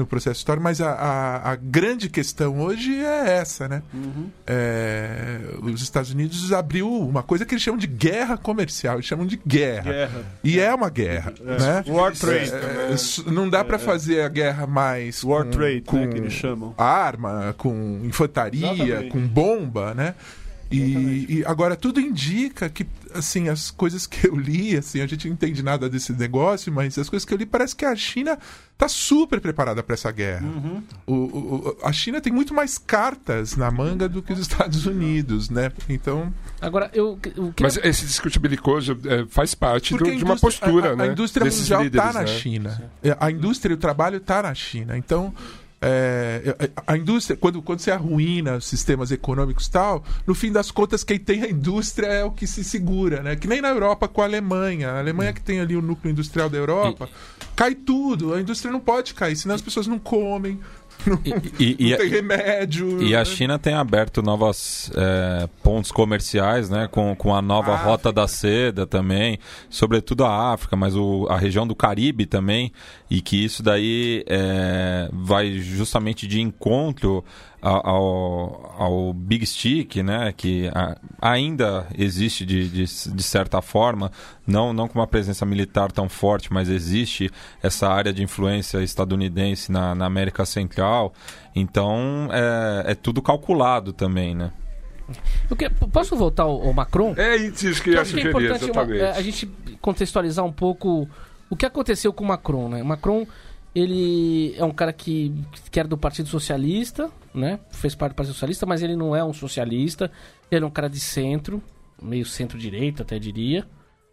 [0.00, 3.82] no processo histórico, mas a, a, a, grande questão hoje é essa, né?
[3.92, 4.30] Uhum.
[4.46, 9.26] É, os Estados Unidos abriu uma coisa que eles chamam de guerra comercial, eles chamam
[9.26, 9.92] de guerra.
[9.92, 10.24] guerra.
[10.42, 11.34] E é, é uma guerra.
[11.40, 11.58] É.
[11.58, 11.84] Né?
[11.88, 12.50] War trade.
[12.52, 13.78] É, não dá para é.
[13.78, 16.74] fazer a guerra mais War com, trade, com né, que eles chamam.
[16.78, 19.10] arma, com infantaria, Exatamente.
[19.10, 20.14] com bomba, né?
[20.70, 25.26] E, e, agora tudo indica que assim as coisas que eu li, assim a gente
[25.26, 28.38] não entende nada desse negócio, mas as coisas que eu li parece que a China
[28.72, 30.46] está super preparada para essa guerra.
[30.46, 30.82] Uhum.
[31.06, 35.50] O, o, a China tem muito mais cartas na manga do que os Estados Unidos,
[35.50, 35.72] né?
[35.88, 36.32] Então.
[36.60, 37.18] Agora eu.
[37.20, 37.62] Que...
[37.62, 41.04] Mas esse discurso belicoso é, faz parte do, de uma postura, a, né?
[41.04, 42.26] A indústria mundial está na né?
[42.26, 42.70] China.
[43.02, 43.14] Sim.
[43.18, 44.96] A indústria e o trabalho está na China.
[44.96, 45.34] Então
[45.82, 50.70] é, a indústria, quando, quando você arruína os sistemas econômicos e tal, no fim das
[50.70, 53.34] contas, quem tem a indústria é o que se segura, né?
[53.34, 54.90] Que nem na Europa com a Alemanha.
[54.90, 57.08] A Alemanha que tem ali o núcleo industrial da Europa,
[57.56, 58.34] cai tudo.
[58.34, 60.60] A indústria não pode cair, senão as pessoas não comem,
[61.58, 63.02] e, e, não tem remédio.
[63.02, 63.16] E né?
[63.16, 66.88] a China tem aberto novos é, pontos comerciais, né?
[66.90, 71.66] Com, com a nova Rota da Seda também, sobretudo a África, mas o, a região
[71.66, 72.72] do Caribe também,
[73.10, 77.24] e que isso daí é, vai justamente de encontro
[77.62, 84.10] ao, ao Big Stick, né, que a, ainda existe de, de, de, certa forma,
[84.46, 87.30] não, não com uma presença militar tão forte, mas existe
[87.62, 91.12] essa área de influência estadunidense na, na América Central.
[91.54, 94.52] Então é, é tudo calculado também, né?
[95.58, 97.14] Que, posso voltar ao, ao, Macron?
[97.16, 98.70] É isso que eu ia sugerir, é importante.
[98.70, 99.46] Uma, é, a gente
[99.80, 101.08] contextualizar um pouco
[101.48, 102.82] o que aconteceu com o Macron, né?
[102.82, 103.26] O Macron,
[103.74, 105.34] ele é um cara que,
[105.70, 107.60] que era do Partido Socialista, né?
[107.70, 110.10] Fez parte do Partido Socialista, mas ele não é um socialista.
[110.50, 111.62] Ele é um cara de centro,
[112.00, 113.66] meio centro-direita, até diria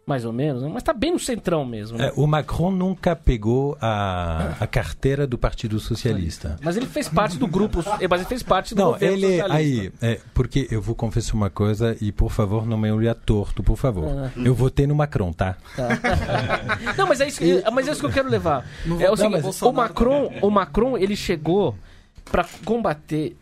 [0.08, 0.68] mais ou menos, né?
[0.72, 1.98] mas está bem no centrão mesmo.
[1.98, 2.06] Né?
[2.06, 6.56] É, o Macron nunca pegou a, a carteira do Partido Socialista.
[6.62, 9.54] Mas ele fez parte do grupo, mas ele fez parte do não, governo ele, socialista.
[9.54, 13.62] Aí, é, porque eu vou confessar uma coisa e, por favor, não me olhe torto,
[13.62, 14.08] por favor.
[14.08, 14.30] Ah.
[14.36, 15.58] Eu votei no Macron, tá?
[15.76, 15.88] tá.
[16.96, 18.66] não, mas é, isso, mas é isso que eu quero levar.
[18.98, 21.76] é o, seguinte, o Macron, o Macron, ele chegou
[22.30, 23.36] para combater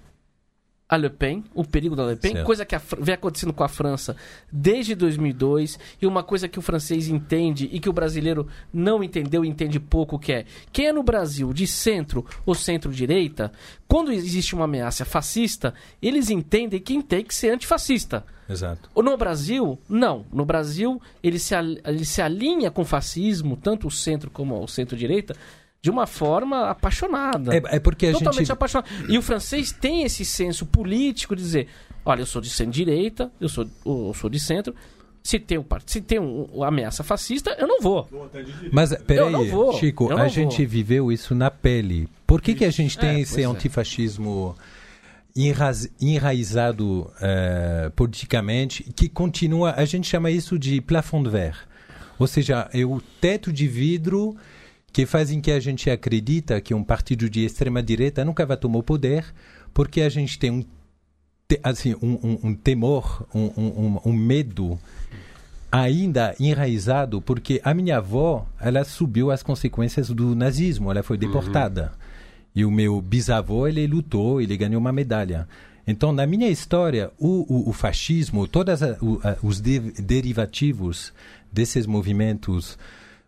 [0.88, 2.46] a Le Pen, o perigo da Le Pen, certo.
[2.46, 4.16] coisa que a, vem acontecendo com a França
[4.52, 9.44] desde 2002 e uma coisa que o francês entende e que o brasileiro não entendeu
[9.44, 13.50] e entende pouco que é quem é no Brasil de centro ou centro-direita,
[13.88, 18.24] quando existe uma ameaça fascista, eles entendem que tem que ser antifascista.
[18.48, 18.88] Exato.
[18.94, 20.24] No Brasil, não.
[20.32, 24.68] No Brasil, ele se, ele se alinha com o fascismo, tanto o centro como o
[24.68, 25.34] centro-direita,
[25.86, 27.54] de uma forma apaixonada.
[27.54, 28.52] É, é porque a totalmente gente...
[28.52, 28.88] apaixonada.
[29.08, 31.68] E o francês tem esse senso político de dizer:
[32.04, 34.74] olha, eu sou de centro-direita, eu sou, eu sou de centro.
[35.22, 38.08] Se tem, um, se tem um, uma ameaça fascista, eu não vou.
[38.72, 39.32] Mas peraí,
[39.78, 40.68] Chico, a gente vou.
[40.68, 42.08] viveu isso na pele.
[42.26, 43.44] Por que, que a gente tem é, esse é.
[43.44, 44.56] antifascismo
[46.00, 49.74] enraizado uh, politicamente que continua?
[49.76, 51.58] A gente chama isso de plafond de verre.
[52.18, 54.36] Ou seja, é o teto de vidro
[54.96, 58.78] que fazem que a gente acredita que um partido de extrema direita nunca vai tomar
[58.78, 59.26] o poder,
[59.74, 60.64] porque a gente tem um
[61.62, 64.78] assim um, um, um temor, um, um, um medo
[65.70, 71.92] ainda enraizado, porque a minha avó ela subiu as consequências do nazismo, ela foi deportada.
[71.92, 71.98] Uhum.
[72.54, 75.46] E o meu bisavô ele lutou, ele ganhou uma medalha.
[75.86, 78.80] Então, na minha história, o, o, o fascismo, todos
[79.42, 81.12] os de, derivativos
[81.52, 82.78] desses movimentos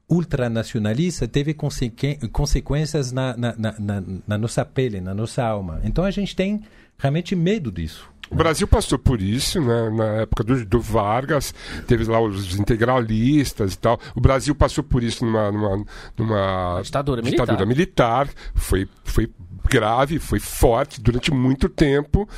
[0.08, 5.80] ultranacionalista teve consequências na, na, na, na, nossa pele, na nossa alma.
[5.84, 6.62] Então a gente tem
[6.98, 8.10] realmente medo disso.
[8.30, 9.90] O Brasil passou por isso, né?
[9.90, 11.54] na época do, do, Vargas,
[11.86, 13.98] teve lá os integralistas e tal.
[14.14, 15.84] O Brasil passou por isso numa, numa,
[16.16, 18.26] numa ditadura, ditadura militar.
[18.26, 18.52] militar.
[18.54, 19.30] Foi, foi
[19.68, 22.28] grave, foi forte durante muito tempo.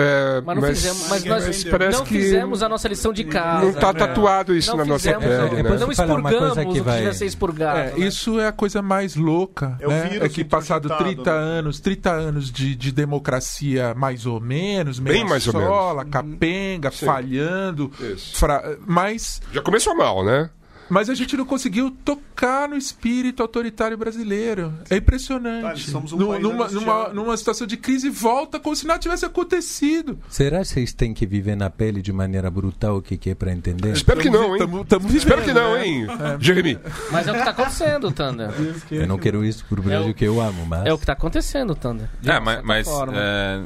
[0.00, 3.62] É, mas, mas, fizemos, mas nós mas não fizemos a nossa lição de casa.
[3.62, 5.62] Não está tatuado isso não na nossa pele.
[5.62, 5.76] Né?
[5.78, 7.12] Não expurgamos o que vai...
[7.12, 7.78] ser expurgado.
[7.78, 8.06] É, né?
[8.06, 9.76] Isso é a coisa mais louca.
[9.80, 10.18] É, né?
[10.22, 11.30] é que passado 30 né?
[11.30, 16.10] anos, 30 anos de, de democracia mais ou menos, bem mais sola, ou menos.
[16.10, 17.06] capenga, Sim.
[17.06, 17.90] falhando.
[18.34, 18.76] Fra...
[18.86, 19.40] Mas.
[19.52, 20.50] Já começou mal, né?
[20.88, 24.72] Mas a gente não conseguiu tocar no espírito autoritário brasileiro.
[24.88, 25.84] É impressionante.
[25.86, 29.24] Tá, somos um no, numa, numa, numa, situação de crise, volta como se nada tivesse
[29.24, 30.18] acontecido.
[30.28, 33.34] Será que vocês têm que viver na pele de maneira brutal o que, que é
[33.34, 33.92] para entender?
[33.92, 34.58] Espero que não, hein?
[34.58, 35.86] Tamo, tamo Espero que não, né?
[35.86, 36.40] hein, é.
[36.40, 36.78] Jeremy?
[37.10, 38.50] Mas é o que está acontecendo, Thunder.
[38.90, 40.86] Eu não quero isso pro Brasil é o, que eu amo, mas...
[40.86, 42.08] É o que está acontecendo, Thunder.
[42.24, 43.60] É, mas, mas é,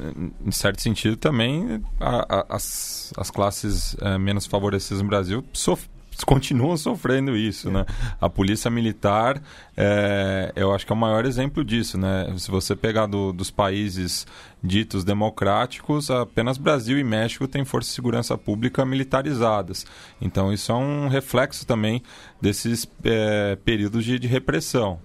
[0.44, 6.01] em certo sentido também a, a, as, as classes é, menos favorecidas no Brasil sofrem
[6.24, 7.84] continuam sofrendo isso, né?
[8.20, 9.42] A polícia militar,
[9.76, 12.32] é, eu acho que é o maior exemplo disso, né?
[12.38, 14.26] Se você pegar do, dos países
[14.62, 19.84] ditos democráticos, apenas Brasil e México têm força de segurança pública militarizadas.
[20.20, 22.02] Então isso é um reflexo também
[22.40, 25.00] desses é, períodos de, de repressão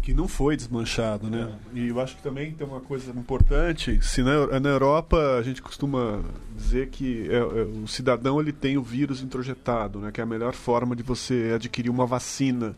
[0.00, 1.52] que não foi desmanchado, né?
[1.74, 3.98] E eu acho que também tem uma coisa importante.
[4.02, 6.20] Se na, na Europa a gente costuma
[6.56, 10.10] dizer que é, é, o cidadão ele tem o vírus introjetado, né?
[10.12, 12.74] Que é a melhor forma de você adquirir uma vacina.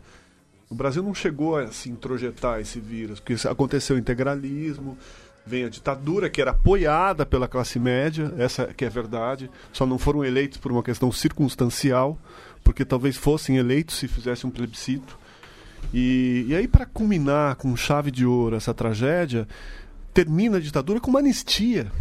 [0.69, 4.97] O Brasil não chegou a se introjetar esse vírus, porque aconteceu o integralismo,
[5.45, 9.99] vem a ditadura que era apoiada pela classe média, essa que é verdade, só não
[9.99, 12.17] foram eleitos por uma questão circunstancial,
[12.63, 15.17] porque talvez fossem eleitos se fizesse um plebiscito.
[15.93, 19.47] E, e aí, para culminar com chave de ouro essa tragédia,
[20.13, 21.91] termina a ditadura com uma anistia.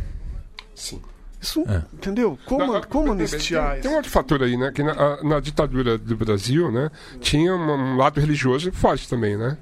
[0.75, 1.01] Sim.
[1.45, 1.83] Isso, é.
[1.93, 2.39] entendeu?
[2.47, 4.73] Como, não, como anistiar tem, tem, um outro fator aí, né?
[4.73, 6.91] Que na, na ditadura do Brasil, né?
[7.21, 9.59] Tinha um, um lado religioso forte também, né?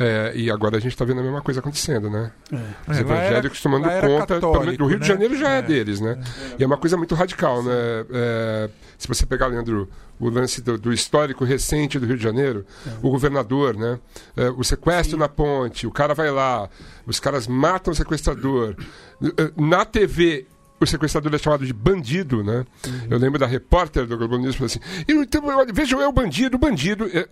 [0.00, 2.32] É, e agora a gente está vendo a mesma coisa acontecendo, né?
[2.50, 2.90] É.
[2.90, 4.34] Os é, evangélicos tomando conta.
[4.36, 5.02] Católico, do Rio né?
[5.02, 6.18] de Janeiro já é, é deles, né?
[6.58, 7.72] E é uma coisa muito radical, né?
[8.10, 12.64] É, se você pegar, Leandro, o lance do, do, histórico recente do Rio de Janeiro,
[12.86, 12.90] é.
[13.02, 13.98] o governador, né?
[14.34, 15.20] É, o sequestro Sim.
[15.20, 16.70] na ponte, o cara vai lá,
[17.06, 18.76] os caras matam o sequestrador.
[19.22, 20.46] É, na TV,
[20.80, 22.64] o sequestrador é chamado de bandido, né?
[22.86, 23.06] Uhum.
[23.10, 25.42] Eu lembro da repórter do Globo News falando assim: então,
[25.74, 27.04] vejam eu, bandido, bandido.
[27.12, 27.28] É,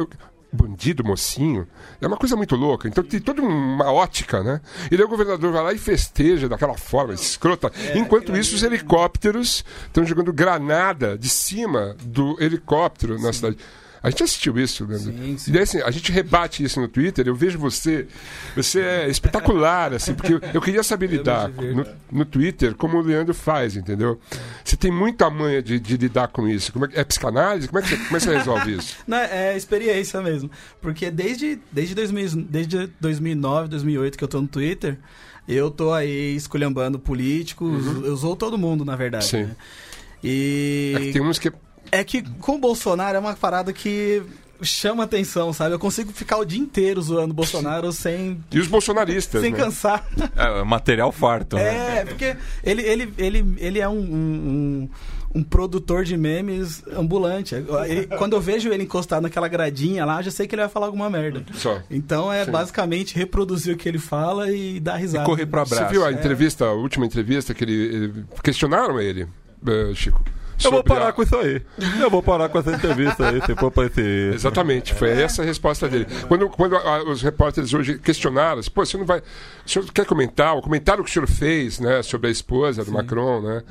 [0.53, 1.67] bandido, mocinho.
[2.01, 2.89] É uma coisa muito louca.
[2.89, 4.61] Então tem toda uma ótica, né?
[4.91, 7.71] E daí o governador vai lá e festeja daquela forma escrota.
[7.77, 13.25] É, Enquanto isso, os helicópteros estão jogando granada de cima do helicóptero Sim.
[13.25, 13.59] na cidade.
[14.03, 15.13] A gente assistiu isso, Leandro.
[15.13, 15.51] Sim, sim.
[15.51, 17.27] E daí, assim, a gente rebate isso no Twitter.
[17.27, 18.07] Eu vejo você,
[18.55, 23.01] você é espetacular, assim, porque eu, eu queria saber lidar no, no, Twitter como o
[23.01, 24.21] Leandro faz, entendeu?
[24.65, 26.73] Você tem muita manha de, de lidar com isso.
[26.73, 27.69] Como é, é psicanálise?
[27.69, 28.97] Como é, que você, como é que você resolve isso?
[29.07, 30.51] Não, é experiência mesmo.
[30.81, 34.97] Porque desde, desde, 2000, desde 2009, 2008 que eu tô no Twitter,
[35.49, 38.05] eu tô aí esculhambando políticos, uhum.
[38.05, 39.25] eu usou todo mundo, na verdade.
[39.25, 39.45] Sim.
[39.45, 39.57] Né?
[40.23, 40.93] E...
[40.95, 41.51] É que tem uns que
[41.90, 44.22] é que com o Bolsonaro é uma parada que
[44.62, 45.74] chama atenção, sabe?
[45.74, 48.42] Eu consigo ficar o dia inteiro zoando o Bolsonaro sem.
[48.51, 49.40] E os bolsonaristas.
[49.40, 49.59] Sem né?
[49.59, 50.07] cansar.
[50.37, 51.57] É, material farto.
[51.57, 51.98] Né?
[51.98, 54.88] É, porque ele, ele, ele, ele é um, um,
[55.35, 57.55] um produtor de memes ambulante.
[57.55, 60.70] Ele, quando eu vejo ele encostado naquela gradinha lá, eu já sei que ele vai
[60.70, 61.44] falar alguma merda.
[61.55, 61.81] Só.
[61.90, 62.51] Então é Sim.
[62.51, 65.24] basicamente reproduzir o que ele fala e dar risada.
[65.24, 65.85] E correr pro abraço.
[65.85, 66.14] Você viu a é.
[66.14, 69.29] entrevista, a última entrevista que ele, ele questionaram ele,
[69.66, 70.22] eh, Chico?
[70.64, 71.12] Eu vou parar a...
[71.12, 71.62] com isso aí.
[72.01, 74.01] Eu vou parar com essa entrevista aí, se for para esse.
[74.35, 76.07] Exatamente, foi essa a resposta dele.
[76.27, 79.21] Quando, quando a, os repórteres hoje questionaram, pô, você não vai.
[79.21, 80.57] O senhor quer comentar?
[80.57, 82.97] O comentário que o senhor fez, né, sobre a esposa do Sim.
[82.97, 83.62] Macron, né?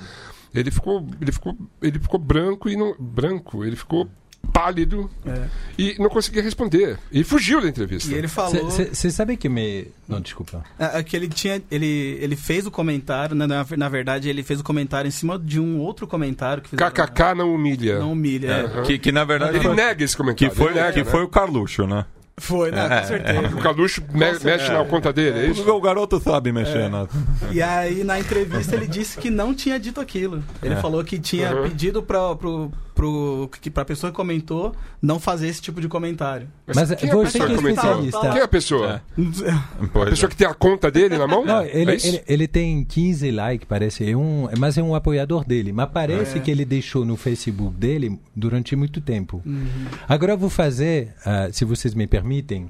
[0.54, 2.96] Ele ficou, ele ficou, ele ficou branco e não.
[2.98, 4.10] Branco, ele ficou
[4.58, 5.46] pálido é.
[5.78, 6.98] e não conseguia responder.
[7.12, 8.12] E fugiu da entrevista.
[8.12, 8.70] E ele falou.
[8.70, 9.88] Você sabe que me.
[10.08, 10.64] Não, desculpa.
[10.80, 11.62] É, é, que ele tinha.
[11.70, 15.38] Ele, ele fez o comentário, né, na, na verdade, ele fez o comentário em cima
[15.38, 18.00] de um outro comentário que KKK não humilha.
[18.00, 18.66] Não humilha, é.
[18.66, 18.84] Uhum.
[18.84, 19.58] Que, que na verdade.
[19.58, 20.50] Ele foi, nega esse comentário.
[20.50, 21.06] Que foi, nega, que né?
[21.06, 22.06] foi o Carluxo, né?
[22.40, 22.86] Foi, né?
[22.86, 23.40] É, com certeza.
[23.40, 23.48] É.
[23.48, 25.68] O Caluxo me mexe na conta dele, é isso?
[25.70, 26.90] O garoto sabe mexer, é.
[26.90, 27.08] né?
[27.52, 30.44] E aí, na entrevista, ele disse que não tinha dito aquilo.
[30.62, 30.78] Ele é.
[30.78, 31.64] falou que tinha uhum.
[31.64, 36.48] pedido para pro, pro, que, pra pessoa que comentou não fazer esse tipo de comentário.
[36.66, 38.20] Mas, Mas quem você é que é especialista.
[38.32, 39.02] Quem é a pessoa?
[39.16, 39.78] É.
[40.08, 41.46] A pessoa que tem a conta dele na mão?
[41.46, 44.10] Não, ele, ele, ele, tem 15 likes, parece.
[44.10, 45.72] É um, mas é um apoiador dele.
[45.72, 49.42] Mas parece que ele deixou no Facebook dele durante muito tempo.
[49.46, 49.68] Uhum.
[50.08, 52.70] Agora eu vou fazer, uh, se vocês me permitem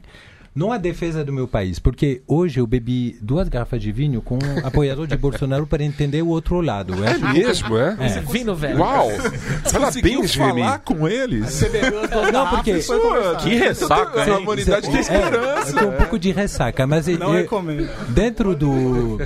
[0.57, 4.35] não a defesa do meu país, porque hoje eu bebi duas garrafas de vinho com
[4.35, 6.95] um apoiador de Bolsonaro para entender o outro lado.
[7.05, 7.95] É mesmo, é?
[7.99, 8.19] é.
[8.21, 8.79] Vinho velho.
[8.79, 9.07] Uau!
[9.71, 11.61] Parabéns, falar com eles?
[12.33, 12.73] Não, porque...
[13.43, 14.33] que ressaca, hein?
[14.33, 15.79] A humanidade tem esperança.
[15.79, 17.05] É, eu um pouco de ressaca, mas...
[17.05, 17.87] Não eu, recomendo.
[18.09, 19.19] Dentro do...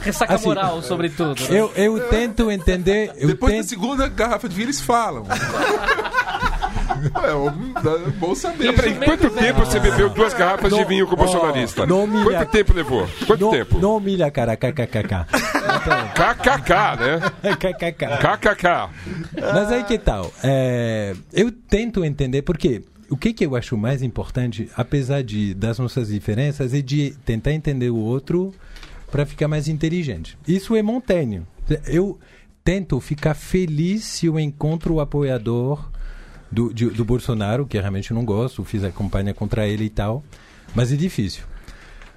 [0.00, 1.40] Ressaca assim, moral, sobretudo.
[1.42, 1.60] Né?
[1.60, 3.12] Eu, eu tento entender...
[3.16, 3.62] Eu Depois tento...
[3.62, 5.24] da segunda garrafa de vinho, eles falam.
[7.02, 8.66] É, bom saber.
[8.66, 11.86] Não, peraí, quanto tempo você bebeu duas garrafas não, de vinho com o bolsonarista?
[11.86, 13.08] Não humilha, quanto tempo levou?
[13.26, 13.78] Quanto não, tempo?
[13.78, 14.56] Não humilha, cara.
[14.56, 15.26] KKKK.
[16.14, 17.54] KKK, né?
[17.56, 18.06] KKK.
[18.18, 18.90] KKK.
[19.34, 20.32] Mas aí que tal?
[20.42, 25.78] É, eu tento entender porque o que, que eu acho mais importante, apesar de das
[25.78, 28.54] nossas diferenças, é de tentar entender o outro
[29.10, 30.38] para ficar mais inteligente.
[30.48, 31.42] Isso é Montaigne.
[31.86, 32.18] Eu
[32.64, 35.90] tento ficar feliz se eu encontro o apoiador
[36.52, 40.22] do, de, do Bolsonaro, que realmente não gosto, fiz a campanha contra ele e tal,
[40.74, 41.44] mas é difícil.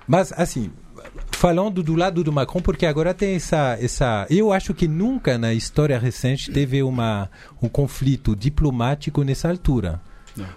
[0.08, 0.72] Mas, assim,
[1.32, 4.28] falando do lado do Macron, porque agora tem essa, essa.
[4.30, 7.30] Eu acho que nunca na história recente teve uma,
[7.62, 10.02] um conflito diplomático nessa altura.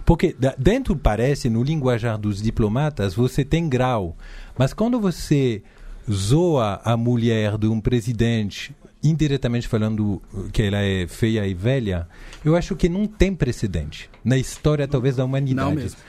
[0.05, 4.15] Porque dentro, parece, no linguajar dos diplomatas, você tem grau.
[4.57, 5.63] Mas quando você
[6.11, 12.07] zoa a mulher de um presidente indiretamente falando que ela é feia e velha,
[12.43, 15.69] eu acho que não tem precedente na história, talvez, da humanidade.
[15.69, 15.99] Não mesmo.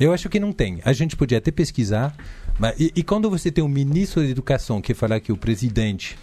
[0.00, 0.80] Eu acho que não tem.
[0.84, 2.14] A gente podia até pesquisar,
[2.58, 6.18] mas, e, e quando você tem um ministro da educação que fala que o presidente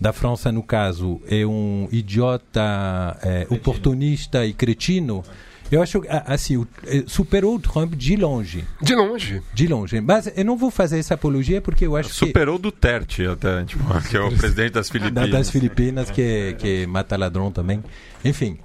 [0.00, 5.22] da França, no caso, é um idiota, é, oportunista e cretino,
[5.70, 8.64] eu acho assim, é, superou o Trump de longe.
[8.82, 9.42] De longe.
[9.54, 10.00] De longe.
[10.00, 12.32] Mas eu não vou fazer essa apologia porque eu acho superou que.
[12.32, 15.30] Superou Duterte até, tipo, que é o presidente das Filipinas.
[15.30, 17.82] Das Filipinas, que, que mata ladrão também.
[18.24, 18.58] Enfim.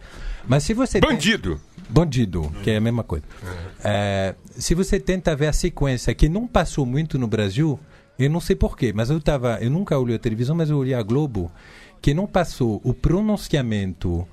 [0.48, 1.00] Mas se você.
[1.00, 1.56] Bandido!
[1.56, 1.76] Tem...
[1.88, 3.24] Bandido, que é a mesma coisa.
[3.84, 7.80] É, se você tenta ver a sequência que não passou muito no Brasil,
[8.18, 10.96] eu não sei porquê, mas eu tava, eu nunca olhei a televisão, mas eu olhei
[10.96, 11.52] a Globo,
[12.02, 14.28] que não passou o pronunciamento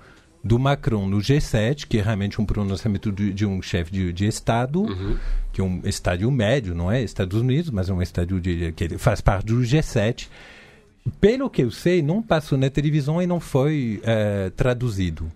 [0.44, 4.26] do Macron no G7, que é realmente um pronunciamento de, de um chefe de, de,
[4.26, 5.16] Estado, uhum.
[5.52, 8.98] que é um estádio médio, não é Estados Unidos, mas é um estádio de, que
[8.98, 10.28] faz parte do G7.
[11.20, 15.30] Pelo que eu sei, não passou na televisão e não foi é, traduzido.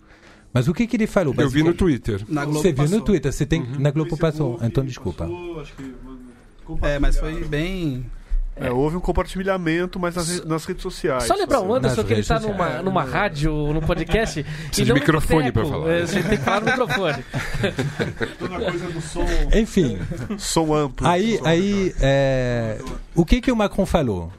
[0.52, 1.34] Mas o que, que ele falou?
[1.36, 2.24] Eu vi no Twitter.
[2.28, 2.88] Na Globo você passou.
[2.88, 3.78] viu no Twitter, você tem uhum.
[3.78, 4.58] na Globo passou.
[4.62, 5.28] Então desculpa.
[6.82, 8.06] É, mas foi bem
[8.58, 11.24] é, houve um compartilhamento, mas nas, nas redes sociais.
[11.24, 14.40] Só lembrar o Anderson que ele está numa, numa rádio, no podcast.
[14.78, 15.92] e de microfone para falar.
[15.92, 17.24] É, você tem que falar no microfone.
[18.38, 19.26] Toda coisa do som.
[19.54, 19.98] Enfim.
[20.38, 21.06] som amplo.
[21.06, 22.78] Aí, som aí é,
[23.14, 24.32] o que, que o Macron falou?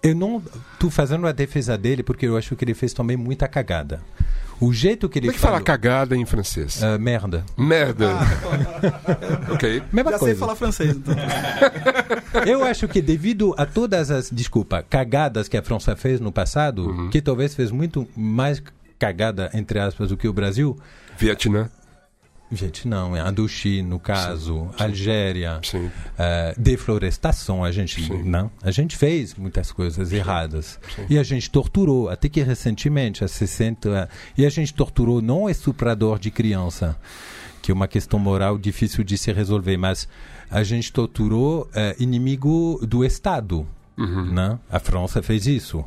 [0.00, 0.40] Eu não
[0.74, 4.00] estou fazendo a defesa dele porque eu acho que ele fez também muita cagada.
[4.60, 6.82] O jeito que ele Como é que fala cagada em francês?
[6.82, 7.44] Uh, merda.
[7.56, 8.12] Merda.
[8.12, 9.82] Ah, ok.
[9.92, 10.34] Mesma Já coisa.
[10.34, 11.14] sei falar francês, então.
[12.46, 16.88] Eu acho que devido a todas as, desculpa, cagadas que a França fez no passado,
[16.88, 17.10] uhum.
[17.10, 18.62] que talvez fez muito mais
[18.98, 20.76] cagada, entre aspas, do que o Brasil.
[21.16, 21.70] Vietnã.
[22.50, 25.86] Vietnã, Indochina, no caso, sim, Algéria, sim.
[25.86, 25.90] Uh,
[26.56, 30.80] deflorestação, a gente não, a gente fez muitas coisas erradas
[31.10, 36.18] e a gente torturou, até que recentemente, há 60, e a gente torturou não estuprador
[36.18, 36.96] de criança,
[37.60, 40.08] que é uma questão moral difícil de se resolver, mas
[40.50, 44.32] a gente torturou uh, inimigo do Estado, uhum.
[44.32, 44.58] né?
[44.70, 45.84] A França fez isso.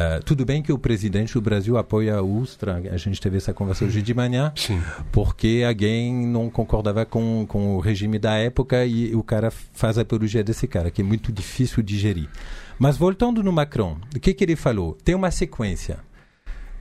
[0.00, 3.52] Uh, tudo bem que o presidente do Brasil apoia a Ustra, a gente teve essa
[3.52, 4.80] conversa hoje de manhã, Sim.
[5.12, 10.00] porque alguém não concordava com, com o regime da época e o cara faz a
[10.00, 12.30] apologia desse cara, que é muito difícil de gerir.
[12.78, 14.96] Mas voltando no Macron, o que, que ele falou?
[15.04, 15.98] Tem uma sequência.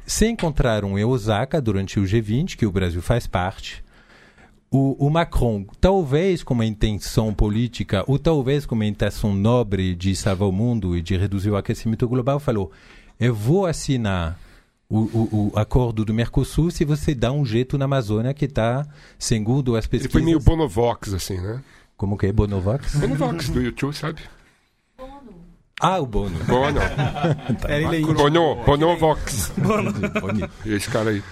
[0.06, 3.84] Se encontraram em Osaka durante o G20, que o Brasil faz parte,
[4.72, 10.16] o, o, Macron, talvez com uma intenção política, ou talvez com uma intenção nobre de
[10.16, 12.72] salvar o mundo e de reduzir o aquecimento global, falou:
[13.20, 14.40] eu vou assinar
[14.90, 18.88] o, o, o, acordo do Mercosul se você dá um jeito na Amazônia que está,
[19.20, 20.16] segundo as pesquisas...
[20.16, 21.62] Ele foi meio Bonovox, assim, né?
[21.96, 22.96] Como que é Bonovox?
[22.96, 24.22] Bonovox, do YouTube, sabe?
[25.82, 26.38] Ah, o Bono.
[26.46, 26.80] Bono.
[27.62, 27.68] tá.
[28.14, 29.52] Bono, Bonovox.
[29.58, 30.50] Bono.
[30.66, 31.24] Esse cara aí.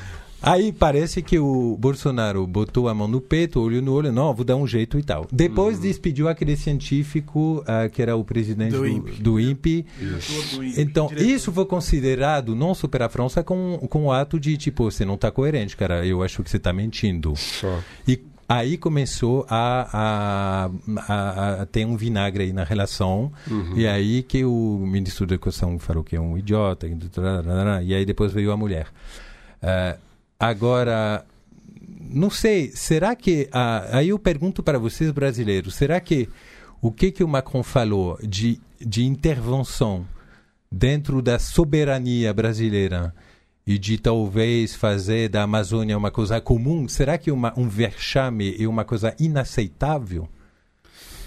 [0.41, 4.45] Aí parece que o Bolsonaro botou a mão no peito, olho no olho, não, vou
[4.45, 5.27] dar um jeito e tal.
[5.31, 5.81] Depois hum.
[5.81, 9.21] despediu aquele científico uh, que era o presidente do, do INPE.
[9.21, 9.85] Do INPE.
[9.99, 10.63] Isso.
[10.77, 15.03] Então, isso foi considerado, não só pela França, com, com o ato de, tipo, você
[15.03, 17.35] não está coerente, cara, eu acho que você está mentindo.
[17.35, 17.79] Só.
[18.07, 20.69] E aí começou a, a,
[21.07, 23.73] a, a, ter um vinagre aí na relação uhum.
[23.75, 26.87] e aí que o ministro da Educação falou que é um idiota
[27.83, 28.87] e aí depois veio a mulher
[29.61, 29.99] uh,
[30.39, 31.25] Agora,
[31.99, 33.49] não sei, será que.
[33.51, 36.29] Ah, aí eu pergunto para vocês brasileiros: será que
[36.81, 40.07] o que, que o Macron falou de, de intervenção
[40.71, 43.13] dentro da soberania brasileira
[43.65, 48.67] e de talvez fazer da Amazônia uma coisa comum, será que uma, um vexame é
[48.67, 50.29] uma coisa inaceitável?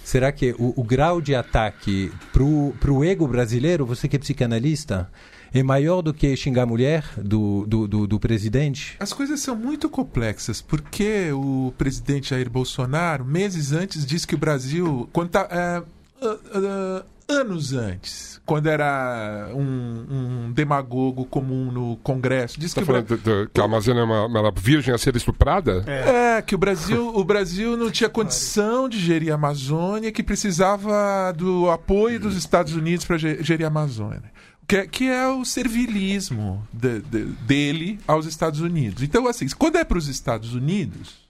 [0.03, 5.11] Será que o, o grau de ataque para o ego brasileiro, você que é psicanalista,
[5.53, 8.97] é maior do que xingar a mulher do, do, do, do, presidente?
[9.01, 14.39] As coisas são muito complexas, porque o presidente Jair Bolsonaro, meses antes, disse que o
[14.39, 15.09] Brasil.
[15.13, 15.83] Quando tá, é,
[16.25, 19.63] uh, uh, anos antes, quando era um,
[20.11, 22.59] um, demagogo comum no Congresso.
[22.59, 23.47] Disse tá que, falando Bra...
[23.53, 25.85] que a Amazônia é uma, uma, virgem a ser estuprada?
[25.87, 26.39] É.
[26.39, 31.33] é, que o Brasil, o Brasil não tinha condição de gerir a Amazônia, que precisava
[31.37, 34.31] do apoio dos Estados Unidos para gerir a Amazônia
[34.71, 39.03] que é, que é o servilismo de, de, dele aos Estados Unidos.
[39.03, 41.29] Então, assim, quando é para os Estados Unidos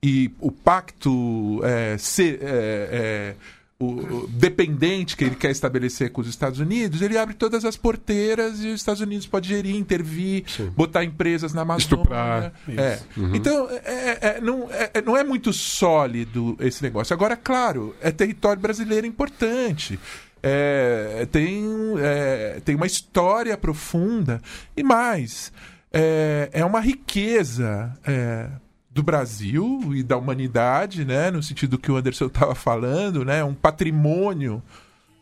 [0.00, 3.34] e o pacto é, ser, é, é,
[3.76, 7.76] o, o, dependente que ele quer estabelecer com os Estados Unidos, ele abre todas as
[7.76, 10.70] porteiras e os Estados Unidos pode gerir, intervir, Sim.
[10.70, 11.96] botar empresas na Amazônia.
[11.96, 12.52] Estuprar.
[12.68, 13.00] É.
[13.16, 13.34] Uhum.
[13.34, 17.12] Então, é, não, é, não é muito sólido esse negócio.
[17.12, 19.98] Agora, claro, é território brasileiro importante
[20.42, 21.64] é, tem,
[21.98, 24.40] é, tem uma história profunda
[24.76, 25.52] e mais,
[25.92, 28.48] é, é uma riqueza é,
[28.90, 33.54] do Brasil e da humanidade, né, no sentido que o Anderson estava falando, né, um
[33.54, 34.62] patrimônio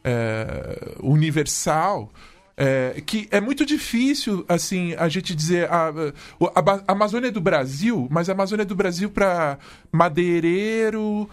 [0.04, 2.10] é, universal.
[2.60, 8.08] É, que é muito difícil assim a gente dizer a, a, a Amazônia do Brasil,
[8.10, 9.58] mas a Amazônia é do Brasil para
[9.92, 11.30] madeireiro,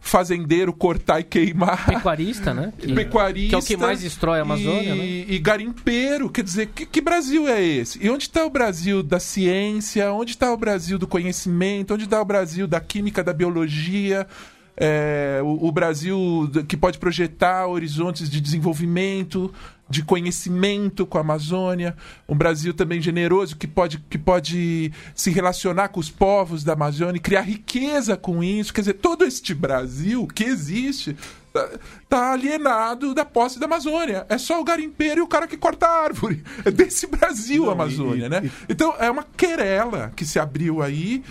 [0.00, 1.86] fazendeiro cortar e queimar.
[1.86, 2.72] Pecuarista, né?
[2.78, 3.48] Que, Pecuarista.
[3.48, 5.04] Que é o que mais destrói a Amazônia, e, né?
[5.34, 6.30] E garimpeiro.
[6.30, 8.04] Quer dizer, que, que Brasil é esse?
[8.04, 10.12] E onde está o Brasil da ciência?
[10.12, 11.94] Onde está o Brasil do conhecimento?
[11.94, 14.26] Onde está o Brasil da química, da biologia?
[14.76, 19.54] É, o, o, Brasil que pode projetar horizontes de desenvolvimento,
[19.88, 21.96] de conhecimento com a Amazônia,
[22.28, 27.18] um Brasil também generoso que pode, que pode se relacionar com os povos da Amazônia
[27.18, 28.72] e criar riqueza com isso.
[28.72, 31.16] Quer dizer, todo este Brasil que existe
[31.52, 31.70] tá,
[32.08, 34.24] tá alienado da posse da Amazônia.
[34.28, 36.42] É só o garimpeiro e o cara que corta a árvore.
[36.64, 38.50] É desse Brasil a Amazônia, né?
[38.68, 41.22] Então é uma querela que se abriu aí.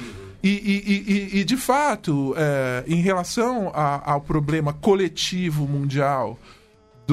[0.43, 6.38] E, e, e, e, de fato, é, em relação a, ao problema coletivo mundial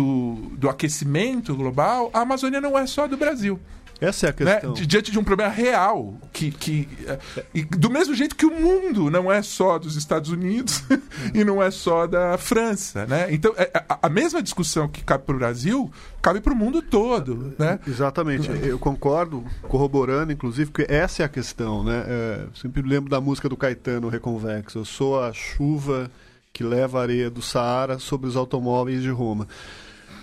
[0.00, 3.60] do, do aquecimento global, a Amazônia não é só do Brasil.
[4.00, 4.54] Essa é a né?
[4.54, 4.72] questão.
[4.72, 4.86] Né?
[4.86, 6.14] Diante de um problema real.
[6.32, 7.18] Que, que, é,
[7.52, 10.82] e do mesmo jeito que o mundo não é só dos Estados Unidos
[11.34, 13.04] e não é só da França.
[13.04, 13.26] Né?
[13.30, 15.92] Então, é, a, a mesma discussão que cabe para o Brasil
[16.22, 17.54] cabe para o mundo todo.
[17.58, 17.78] Né?
[17.86, 18.48] Exatamente.
[18.66, 21.84] Eu concordo, corroborando, inclusive, que essa é a questão.
[21.84, 22.02] Né?
[22.08, 24.78] É, sempre lembro da música do Caetano Reconvexo.
[24.78, 26.10] Eu sou a chuva
[26.54, 29.46] que leva a areia do Saara sobre os automóveis de Roma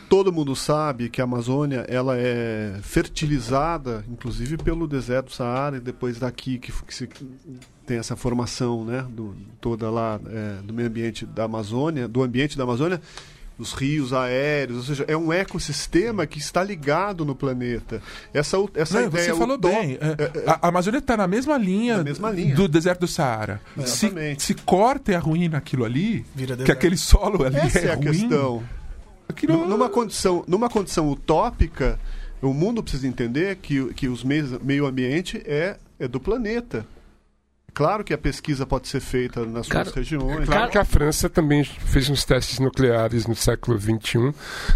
[0.10, 5.80] todo mundo sabe que a Amazônia ela é fertilizada, inclusive pelo deserto do Saara e
[5.80, 7.10] depois daqui que, que se,
[7.86, 12.58] tem essa formação, né, do, toda lá é, do meio ambiente da Amazônia, do ambiente
[12.58, 13.02] da Amazônia,
[13.58, 18.02] os rios aéreos, ou seja, é um ecossistema que está ligado no planeta.
[18.34, 19.34] Essa, essa Não, ideia.
[19.34, 19.98] Você falou bem.
[20.00, 23.08] É, é, é, a Amazônia está na mesma linha, na mesma linha do deserto do
[23.08, 23.60] Saara.
[23.84, 26.24] Se, se corta e arruína aquilo ali,
[26.66, 28.64] que aquele solo ali essa é, é a ruim, questão.
[29.30, 29.66] Aquilo...
[29.68, 32.00] Numa, condição, numa condição utópica,
[32.42, 36.86] o mundo precisa entender que, que os meios, meio ambiente é, é do planeta.
[37.78, 40.42] Claro que a pesquisa pode ser feita nas suas regiões.
[40.42, 44.34] É claro que a França também fez uns testes nucleares no século XXI,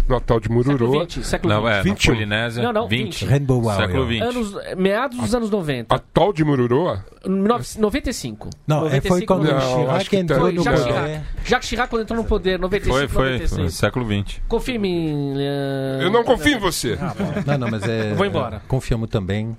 [0.08, 1.00] no atoll de Mururoa.
[1.00, 2.14] Século XX, século não, é, 21.
[2.14, 3.24] Polinésia, não, não, 20.
[3.24, 3.28] 20.
[3.28, 4.22] Rainbow século XX.
[4.22, 5.92] Anos, meados dos anos 90.
[5.92, 7.04] Atoll de Mururoa?
[7.26, 8.50] 95.
[8.68, 11.24] Não, 95, é, foi quando não, Chirac entrou no Jacques Chirac.
[11.44, 13.60] Jacques Chirac quando entrou no poder, 95, foi, foi, 96.
[13.60, 14.40] Foi, século XX.
[14.46, 15.34] Confirme.
[15.34, 16.02] Uh...
[16.02, 16.96] Eu não confio em você.
[17.00, 17.12] Ah,
[17.44, 18.14] não, não, mas é...
[18.14, 18.58] Vou embora.
[18.58, 19.56] É, confiamos também.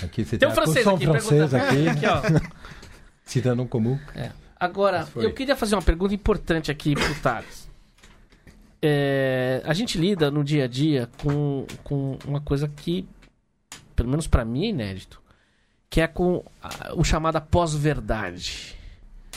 [0.00, 1.06] Aqui, você tem um francês aqui.
[1.06, 1.88] francês aqui.
[1.88, 2.22] aqui ó.
[3.24, 3.98] Cidadão comum.
[4.14, 4.30] É.
[4.58, 7.68] Agora, eu queria fazer uma pergunta importante aqui pro Thales.
[8.80, 13.08] É, a gente lida no dia a dia com, com uma coisa que,
[13.96, 15.22] pelo menos para mim, é inédito,
[15.88, 18.76] que é com a, o chamado pós-verdade,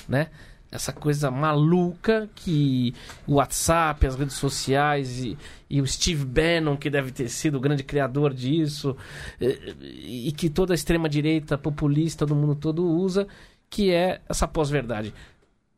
[0.08, 0.28] né?
[0.70, 2.94] Essa coisa maluca que
[3.26, 5.38] o WhatsApp, as redes sociais e,
[5.70, 8.98] e, o Steve Bannon, que deve ter sido o grande criador disso,
[9.40, 13.26] e, e que toda a extrema-direita populista do mundo todo usa,
[13.70, 15.14] que é essa pós-verdade.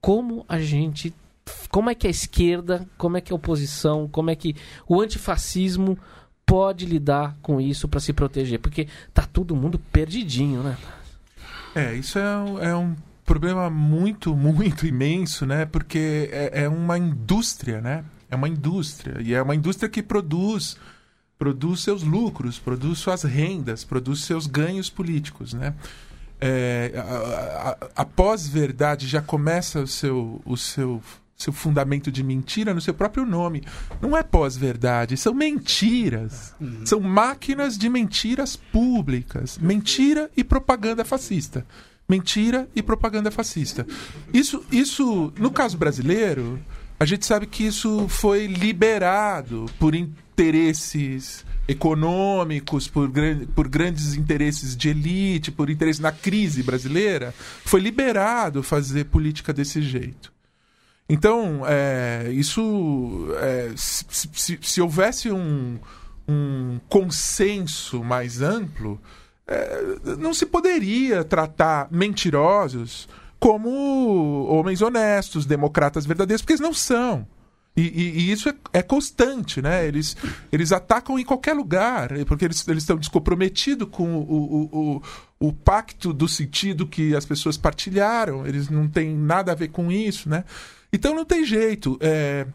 [0.02, 1.14] Como a gente.
[1.70, 4.56] Como é que a esquerda, como é que a oposição, como é que
[4.88, 5.98] o antifascismo
[6.46, 8.60] pode lidar com isso para se proteger?
[8.60, 10.78] Porque tá todo mundo perdidinho, né?
[11.74, 15.66] É, isso é, um, é um problema muito, muito imenso, né?
[15.66, 18.06] Porque é, é uma indústria, né?
[18.30, 19.20] É uma indústria.
[19.22, 20.78] E é uma indústria que produz
[21.40, 25.74] produz seus lucros, produz suas rendas, produz seus ganhos políticos, né?
[26.42, 31.02] É, a, a, a pós-verdade já começa o seu, o seu,
[31.36, 33.64] seu fundamento de mentira no seu próprio nome.
[34.02, 36.54] Não é pós-verdade, são mentiras.
[36.60, 36.86] Uhum.
[36.86, 39.58] São máquinas de mentiras públicas.
[39.58, 41.66] Mentira e propaganda fascista.
[42.08, 43.86] Mentira e propaganda fascista.
[44.34, 46.60] Isso, isso no caso brasileiro,
[47.00, 53.12] a gente sabe que isso foi liberado por interesses econômicos, por,
[53.54, 57.32] por grandes interesses de elite, por interesse na crise brasileira,
[57.64, 60.34] foi liberado fazer política desse jeito.
[61.08, 63.28] Então, é, isso.
[63.40, 65.78] É, se, se, se, houvesse um,
[66.28, 69.00] um consenso mais amplo,
[69.48, 73.08] é, não se poderia tratar mentirosos
[73.40, 77.28] como homens honestos, democratas verdadeiros, porque eles não são.
[77.80, 79.88] E, e, e, isso é, é, constante, né?
[79.88, 80.18] Eles,
[80.52, 85.54] eles atacam em qualquer lugar, porque eles, eles estão descomprometidos com o, o, o, o,
[85.54, 90.28] pacto do sentido que as pessoas partilharam, eles não têm nada a ver com isso,
[90.28, 90.44] né?
[90.92, 91.98] Então não tem jeito.
[92.02, 92.46] É,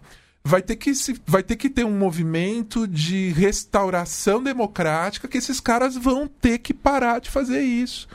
[0.44, 5.58] vai, ter que se, vai ter que ter um movimento de restauração democrática que esses
[5.58, 8.06] caras vão ter que parar de fazer isso.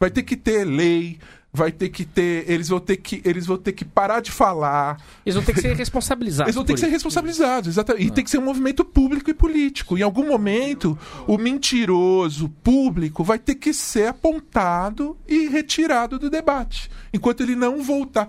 [0.00, 1.18] Vai ter que ter lei,
[1.56, 2.44] vai ter que ter.
[2.48, 5.00] Eles vão ter que, eles vão ter que parar de falar.
[5.24, 6.48] Eles vão ter que ser responsabilizados.
[6.48, 8.06] Eles vão ter que ser responsabilizados, exatamente.
[8.06, 9.96] E tem que ser um movimento público e político.
[9.96, 16.90] Em algum momento, o mentiroso público vai ter que ser apontado e retirado do debate.
[17.12, 18.28] Enquanto ele não voltar.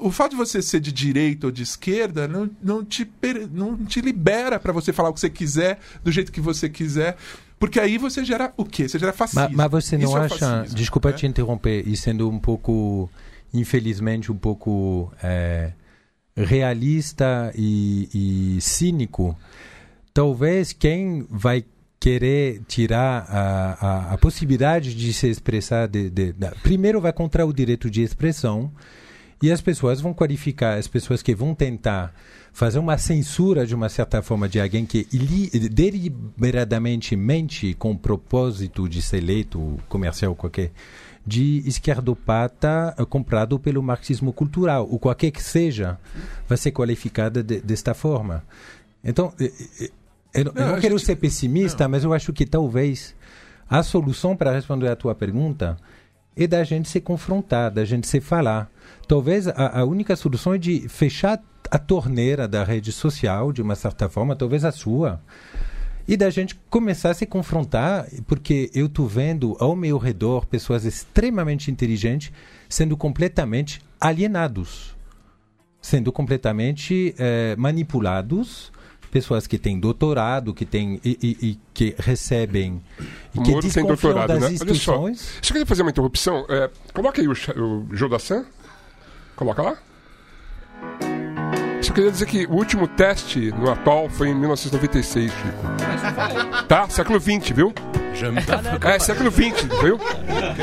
[0.00, 3.08] O fato de você ser de direita ou de esquerda não, não, te,
[3.52, 7.16] não te libera para você falar o que você quiser, do jeito que você quiser.
[7.58, 8.88] Porque aí você gera o quê?
[8.88, 9.42] Você gera fascismo.
[9.42, 11.16] Mas, mas você não Isso é acha, é fascismo, desculpa né?
[11.16, 13.10] te interromper, e sendo um pouco,
[13.52, 15.72] infelizmente, um pouco é,
[16.36, 19.36] realista e, e cínico,
[20.12, 21.64] talvez quem vai
[21.98, 27.44] querer tirar a, a, a, possibilidade de se expressar, de, de, de, primeiro vai contra
[27.44, 28.70] o direito de expressão
[29.42, 32.14] e as pessoas vão qualificar, as pessoas que vão tentar
[32.56, 35.06] fazer uma censura de uma certa forma de alguém que
[35.70, 40.72] deliberadamente mente com o propósito de ser eleito comercial qualquer
[41.26, 45.98] de esquerdopata eh, comprado pelo marxismo cultural, ou qualquer que seja,
[46.48, 48.42] vai ser qualificada de, desta forma.
[49.04, 49.90] Então, eu, eh, eh,
[50.32, 51.90] eu não, eu não quero ser pessimista, não.
[51.90, 53.14] mas eu acho que talvez
[53.68, 55.76] A solução para responder à tua pergunta
[56.34, 58.70] é da gente se confrontar, da gente se falar.
[59.06, 63.74] Talvez a, a única solução é de fechar a torneira da rede social, de uma
[63.74, 65.20] certa forma, talvez a sua,
[66.08, 70.84] e da gente começar a se confrontar, porque eu estou vendo ao meu redor pessoas
[70.84, 72.32] extremamente inteligentes
[72.68, 74.96] sendo completamente alienados,
[75.80, 78.72] sendo completamente eh, manipulados
[79.10, 82.82] pessoas que têm doutorado, que têm e, e, e que recebem
[83.34, 84.52] e que Moro tem doutorado, das né?
[84.52, 84.98] instituições.
[84.98, 86.44] Olha só, você queria fazer uma interrupção?
[86.50, 87.86] É, coloca aí o, o.
[89.36, 89.76] Coloca lá.
[91.82, 96.64] Só queria dizer que o último teste no atual foi em 1996, Chico.
[96.66, 96.88] Tá?
[96.88, 97.72] Século XX, viu?
[98.82, 100.00] É, século XX, viu?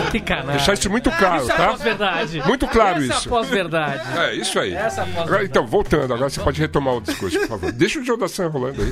[0.09, 0.55] Que canal.
[0.55, 1.63] Deixar isso muito claro, isso tá?
[1.63, 2.43] É pós-verdade.
[2.47, 3.27] Muito claro Essa isso.
[3.27, 4.19] É pós-verdade.
[4.19, 4.73] É, isso aí.
[4.73, 7.71] Essa é agora, então, voltando, agora você pode retomar o discurso, por favor.
[7.71, 8.91] Deixa o Jodasan rolando aí.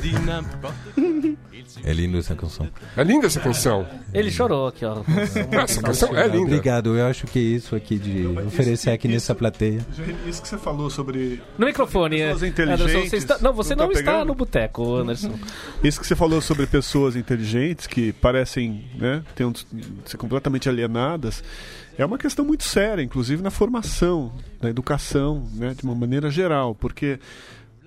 [1.84, 2.67] É linda essa canção.
[2.95, 3.88] É linda essa canção.
[4.13, 5.03] Ele chorou aqui, ó.
[5.63, 6.41] Essa canção é linda.
[6.41, 9.86] Obrigado, eu acho que é isso aqui de oferecer aqui nessa plateia.
[10.28, 11.41] Isso que você falou sobre.
[11.57, 13.38] No microfone, Anderson, você está...
[13.39, 15.34] Não, você não, não tá está no boteco, Anderson.
[15.84, 19.53] Isso que você falou sobre pessoas inteligentes que parecem né, ter um,
[20.05, 21.43] ser completamente alienadas
[21.97, 26.74] é uma questão muito séria, inclusive na formação, na educação, né, de uma maneira geral,
[26.74, 27.19] porque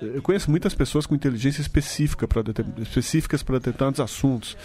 [0.01, 2.42] eu conheço muitas pessoas com inteligência específica para
[2.82, 4.57] específicas para determinados assuntos,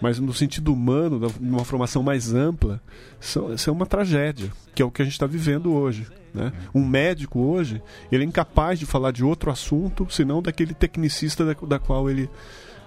[0.00, 2.80] mas no sentido humano, numa formação mais ampla,
[3.18, 6.06] são, isso é uma tragédia, que é o que a gente está vivendo hoje.
[6.32, 6.52] Né?
[6.74, 7.82] Um médico hoje,
[8.12, 12.30] ele é incapaz de falar de outro assunto, senão daquele tecnicista da, da qual ele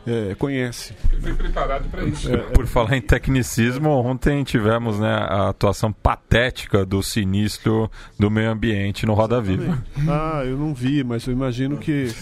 [0.08, 0.94] é, conhece.
[1.22, 2.34] Foi preparado para isso.
[2.34, 8.50] É, Por falar em tecnicismo, ontem tivemos né, a atuação patética do sinistro do meio
[8.50, 9.84] ambiente no Roda Viva.
[10.08, 12.14] Ah, eu não vi, mas eu imagino que.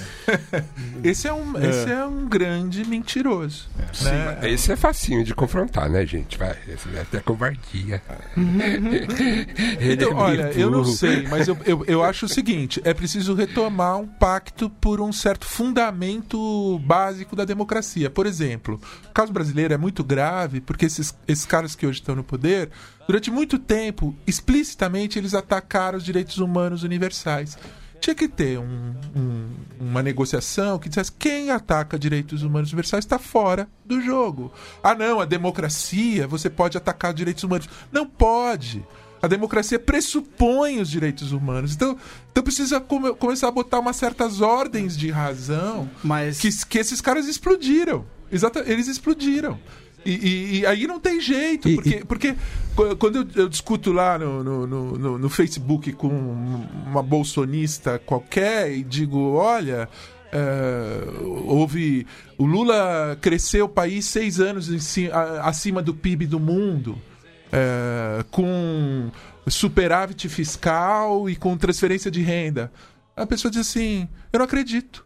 [1.03, 1.69] esse, é um, é.
[1.69, 3.69] esse é um grande mentiroso.
[3.93, 4.39] Sim, né?
[4.43, 6.37] Esse é facinho de confrontar, né, gente?
[6.37, 8.01] Vai, esse é até covardia.
[9.79, 13.33] então, é olha, eu não sei, mas eu, eu, eu acho o seguinte: é preciso
[13.33, 18.09] retomar um pacto por um certo fundamento básico da democracia democracia.
[18.09, 22.15] Por exemplo, o caso brasileiro é muito grave porque esses, esses caras que hoje estão
[22.15, 22.69] no poder,
[23.05, 27.57] durante muito tempo, explicitamente, eles atacaram os direitos humanos universais.
[27.99, 29.49] Tinha que ter um, um,
[29.79, 34.53] uma negociação que dissesse quem ataca direitos humanos universais está fora do jogo.
[34.83, 37.67] Ah, não, a democracia, você pode atacar direitos humanos.
[37.91, 38.85] Não pode.
[39.21, 41.73] A democracia pressupõe os direitos humanos.
[41.73, 41.97] Então,
[42.31, 46.39] então precisa come, começar a botar umas certas ordens de razão Mas...
[46.39, 48.05] que, que esses caras explodiram.
[48.31, 49.59] Exata, eles explodiram.
[50.05, 52.35] E, e, e, aí não tem jeito, porque, e, porque
[52.97, 58.83] quando eu, eu, discuto lá no, no, no, no, Facebook com uma bolsonista qualquer e
[58.83, 59.89] digo, olha,
[60.31, 61.03] é,
[61.45, 62.07] houve.
[62.37, 65.09] O Lula cresceu o país seis anos em,
[65.41, 66.97] acima do PIB do mundo
[67.51, 69.11] é, com
[69.47, 72.71] superávit fiscal e com transferência de renda.
[73.15, 75.05] A pessoa diz assim: Eu não acredito.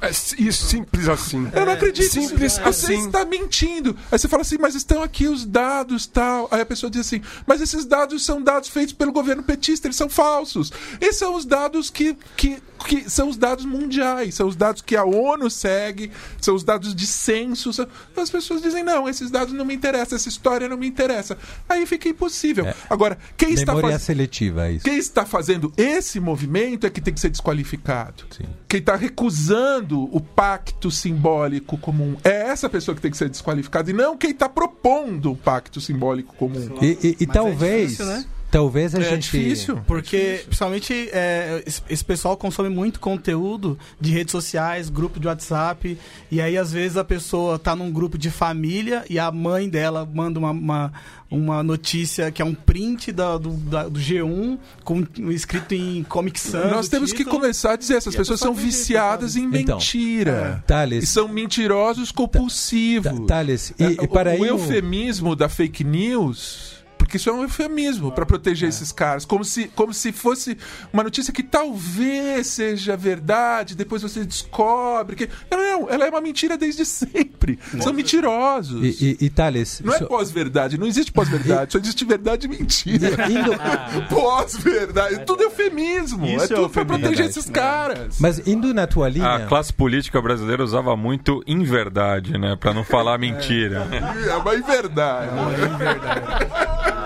[0.00, 1.48] É isso, simples assim.
[1.54, 2.10] Eu não acredito.
[2.10, 3.00] Simples você assim.
[3.00, 3.96] Você está mentindo.
[4.12, 6.48] Aí você fala assim, mas estão aqui os dados tal.
[6.50, 9.96] Aí a pessoa diz assim, mas esses dados são dados feitos pelo governo petista, eles
[9.96, 10.72] são falsos.
[11.00, 14.96] Esses são os dados que, que, que são os dados mundiais, são os dados que
[14.96, 17.72] a ONU segue, são os dados de censo.
[17.72, 17.86] São...
[18.12, 21.38] Então as pessoas dizem, não, esses dados não me interessam, essa história não me interessa.
[21.66, 22.66] Aí fica impossível.
[22.66, 22.74] É.
[22.90, 24.02] Agora, quem está, faz...
[24.02, 24.84] seletiva, é isso.
[24.84, 28.24] quem está fazendo esse movimento é que tem que ser desqualificado.
[28.30, 28.44] Sim.
[28.68, 32.16] Quem está recusando o pacto simbólico comum.
[32.24, 35.80] É essa pessoa que tem que ser desqualificada e não quem está propondo o pacto
[35.80, 36.76] simbólico comum.
[36.82, 38.00] E, e, e talvez.
[38.00, 38.24] É difícil, né?
[38.56, 39.30] Talvez a é gente.
[39.30, 39.76] difícil.
[39.86, 45.98] Porque, principalmente, é, esse pessoal consome muito conteúdo de redes sociais, grupo de WhatsApp.
[46.30, 50.08] E aí, às vezes, a pessoa tá num grupo de família e a mãe dela
[50.10, 50.92] manda uma, uma,
[51.30, 56.40] uma notícia que é um print da, do, da, do G1 com escrito em Comic
[56.40, 56.70] Sans.
[56.70, 60.62] Nós temos título, que começar a dizer: essas pessoas são viciadas em então, mentira.
[60.62, 60.66] É.
[60.66, 63.26] Thales, e são mentirosos compulsivos.
[63.26, 66.75] Thales, e, e para o, o eufemismo da fake news
[67.06, 68.68] porque isso é um eufemismo para proteger é.
[68.68, 69.24] esses caras.
[69.24, 70.58] Como se, como se fosse
[70.92, 75.28] uma notícia que talvez seja verdade, depois você descobre que.
[75.48, 77.58] Não, ela é uma mentira desde sempre.
[77.80, 79.00] São mentirosos.
[79.00, 79.80] E, e, e Thales.
[79.84, 83.08] Não é pós-verdade, não existe pós-verdade, só existe verdade e mentira.
[83.30, 83.56] Indo...
[84.10, 85.24] Pós-verdade.
[85.24, 86.26] Tudo é eufemismo.
[86.26, 88.18] Isso é tudo é para proteger esses caras.
[88.18, 89.26] Mas indo na tua linha.
[89.26, 92.56] A classe política brasileira usava muito inverdade, né?
[92.56, 93.86] Para não falar mentira.
[93.92, 95.28] É, é uma inverdade.
[95.28, 97.05] É uma inverdade.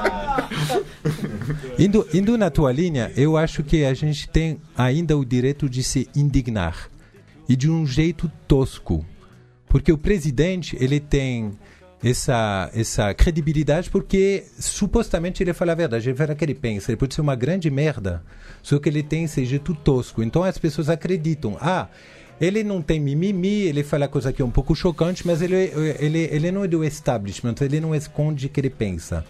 [1.78, 5.82] indo, indo na tua linha, eu acho que a gente tem ainda o direito de
[5.82, 6.90] se indignar.
[7.48, 9.04] E de um jeito tosco.
[9.66, 11.52] Porque o presidente, ele tem
[12.02, 16.90] essa, essa credibilidade porque supostamente ele fala a verdade, ele fala o que ele pensa.
[16.90, 18.22] Ele pode ser uma grande merda,
[18.62, 20.22] só que ele tem esse jeito tosco.
[20.22, 21.56] Então as pessoas acreditam.
[21.60, 21.88] Ah,
[22.40, 26.28] ele não tem mimimi, ele fala coisa que é um pouco chocante, mas ele, ele,
[26.32, 29.24] ele não é do establishment, ele não esconde o que ele pensa.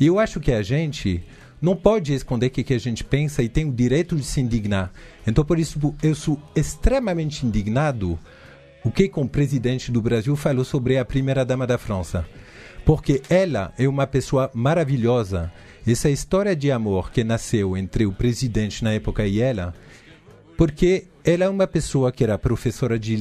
[0.00, 1.22] E eu acho que a gente
[1.60, 4.40] não pode esconder o que, que a gente pensa e tem o direito de se
[4.40, 4.90] indignar.
[5.26, 8.18] Então, por isso, eu sou extremamente indignado
[8.82, 12.26] o que o presidente do Brasil falou sobre a primeira-dama da França.
[12.84, 15.52] Porque ela é uma pessoa maravilhosa.
[15.86, 19.74] Essa história de amor que nasceu entre o presidente na época e ela,
[20.56, 23.16] porque ela é uma pessoa que era professora de,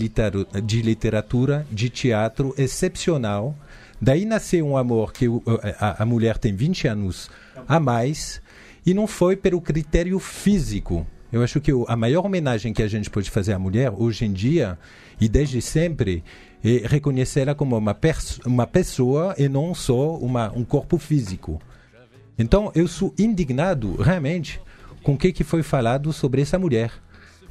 [0.63, 3.55] de literatura, de teatro, excepcional.
[4.01, 5.25] Daí nasceu um amor que
[5.79, 7.29] a, mulher tem 20 anos
[7.67, 8.41] a mais,
[8.85, 11.05] e não foi pelo critério físico.
[11.31, 14.31] Eu acho que a maior homenagem que a gente pode fazer à mulher hoje em
[14.31, 14.79] dia
[15.19, 16.23] e desde sempre
[16.63, 17.95] é reconhecê-la como uma,
[18.45, 21.61] uma pessoa e não só uma, um corpo físico.
[22.37, 24.59] Então eu sou indignado realmente
[25.03, 26.91] com o que, que foi falado sobre essa mulher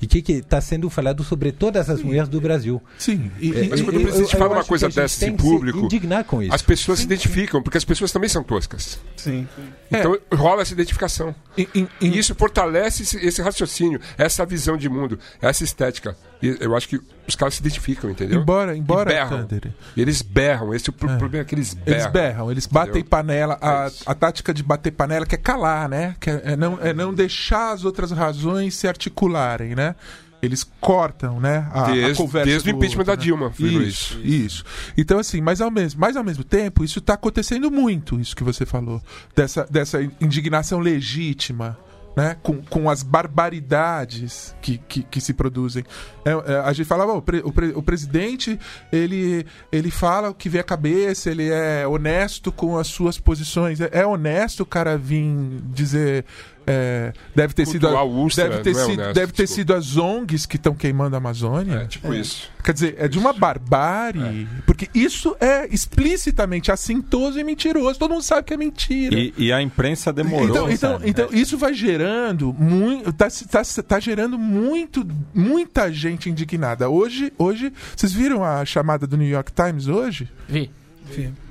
[0.01, 2.81] e o que está sendo falado sobre todas as mulheres do Brasil.
[2.99, 6.43] Sim, e, é, mas quando o presidente fala uma coisa dessa em público, indignar com
[6.43, 6.55] isso.
[6.55, 8.99] as pessoas sim, se identificam, porque as pessoas também são toscas.
[9.17, 9.47] Sim.
[9.91, 10.35] Então é.
[10.35, 11.35] rola essa identificação.
[11.57, 16.17] E, e, e, isso fortalece esse, esse, raciocínio, essa visão de mundo, essa estética.
[16.43, 18.41] E eu acho que os caras se identificam, entendeu?
[18.41, 19.11] Embora, embora.
[19.11, 19.49] E berram.
[19.97, 20.73] Eles berram.
[20.73, 21.17] Esse é o é.
[21.17, 22.01] problema é que eles berram.
[22.01, 23.09] Eles berram, eles batem entendeu?
[23.11, 23.59] panela.
[23.61, 26.15] A, é a tática de bater panela que é calar, né?
[26.21, 29.95] Que é, é, não, é não deixar as outras razões se articularem, né?
[30.41, 31.69] Eles cortam, né?
[31.73, 33.25] A, desde, a conversa desde o impeachment outro, da né?
[33.25, 33.53] Dilma.
[33.59, 34.65] Isso, isso, isso.
[34.97, 38.45] Então, assim, mas ao mesmo, mas ao mesmo tempo, isso está acontecendo muito, isso que
[38.45, 39.03] você falou.
[39.35, 41.77] Dessa, dessa indignação legítima
[42.19, 42.37] né?
[42.43, 45.85] com, com as barbaridades que, que, que se produzem.
[46.25, 48.59] É, é, a gente falava, o, pre, o, pre, o, presidente
[48.91, 53.81] ele, ele fala o que vê a cabeça, ele é honesto com as suas posições.
[53.81, 55.29] É, é honesto o cara vir
[55.67, 56.25] dizer
[56.71, 59.97] é, deve ter sido a, Ustra, deve ter, é sido, honesto, deve ter sido as
[59.97, 61.77] ONGs que estão queimando a Amazônia.
[61.77, 62.19] É, tipo é.
[62.19, 62.51] isso.
[62.63, 64.47] Quer dizer, é de uma barbárie.
[64.47, 64.63] É.
[64.67, 67.99] Porque isso é explicitamente assintoso e mentiroso.
[67.99, 69.17] Todo mundo sabe que é mentira.
[69.17, 70.71] E, e a imprensa demorou.
[70.71, 73.15] Então, então, então isso vai gerando muito.
[73.15, 76.91] Tá, tá, tá gerando muito, muita gente indignada.
[76.91, 80.29] Hoje, hoje, vocês viram a chamada do New York Times hoje?
[80.47, 80.71] Vi.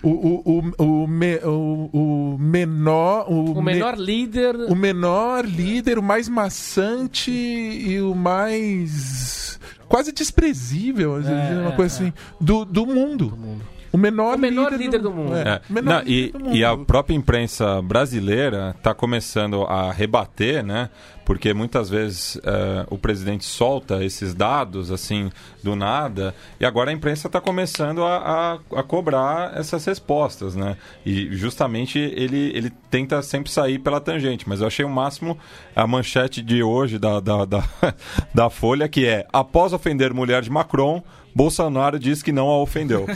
[0.04, 3.26] O, o, o, o, me, o, o menor.
[3.30, 4.56] O, o menor me, líder.
[4.56, 9.60] O menor líder, o mais maçante e o mais.
[9.88, 13.28] quase desprezível, é, uma coisa assim, do, do mundo.
[13.28, 13.77] Do mundo.
[13.98, 15.36] O menor, o menor líder, líder do, do mundo.
[15.36, 15.60] É.
[15.82, 16.56] Não, e, do mundo.
[16.56, 20.92] e, a própria imprensa brasileira está começando a rebater, né?
[21.26, 25.30] Porque muitas vezes é, o presidente solta esses dados assim
[25.62, 30.78] do nada e agora a imprensa está começando a, a, a, cobrar essas respostas, né?
[31.06, 35.38] E justamente ele, ele tenta sempre sair pela tangente, mas eu achei o máximo
[35.76, 37.64] a manchete de hoje da, da, da,
[38.34, 41.04] da Folha que é após ofender mulher de Macron
[41.38, 43.06] Bolsonaro disse que não a ofendeu.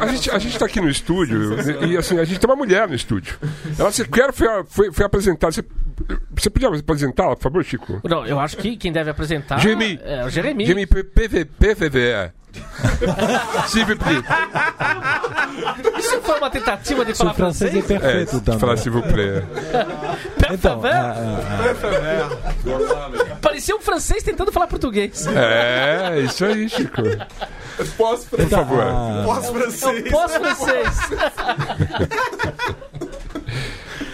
[0.00, 1.54] a gente a está aqui no estúdio
[1.86, 3.38] e assim, a gente tem uma mulher no estúdio.
[3.78, 5.52] Ela sequer foi, foi, foi apresentada.
[5.52, 5.64] Você,
[6.36, 8.00] você podia apresentá-la, por favor, Chico?
[8.02, 10.30] Não, eu acho que quem deve apresentar Jeremy, é o.
[10.30, 12.32] Jeremy PV, PVVE.
[15.98, 17.70] Isso foi uma tentativa de falar francês?
[17.70, 18.60] francês é perfeito é, também.
[18.60, 19.44] Falar s'il vous plaît.
[20.50, 20.80] Então,
[23.58, 25.26] Parecia um francês tentando falar português.
[25.26, 27.02] É, isso aí, Chico.
[27.96, 28.84] Posso, por favor.
[29.24, 30.06] Pós-francês.
[30.06, 30.96] É pós-francês.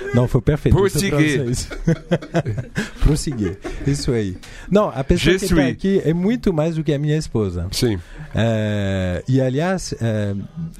[0.14, 0.74] Não, foi perfeito.
[0.74, 1.44] Prosseguir.
[3.04, 3.58] Prosseguir.
[3.86, 4.38] Isso aí.
[4.70, 7.68] Não, a pessoa que está aqui é muito mais do que a minha esposa.
[7.70, 8.00] Sim.
[8.34, 10.34] É, e, aliás, é,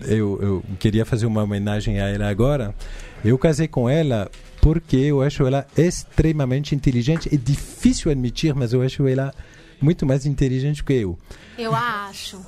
[0.07, 2.75] eu, eu queria fazer uma homenagem a ela agora.
[3.23, 4.31] Eu casei com ela
[4.65, 7.29] porque eu acho ela extremamente inteligente.
[7.31, 9.35] É difícil admitir, mas eu acho ela
[9.79, 11.19] muito mais inteligente que eu.
[11.59, 12.41] Eu acho.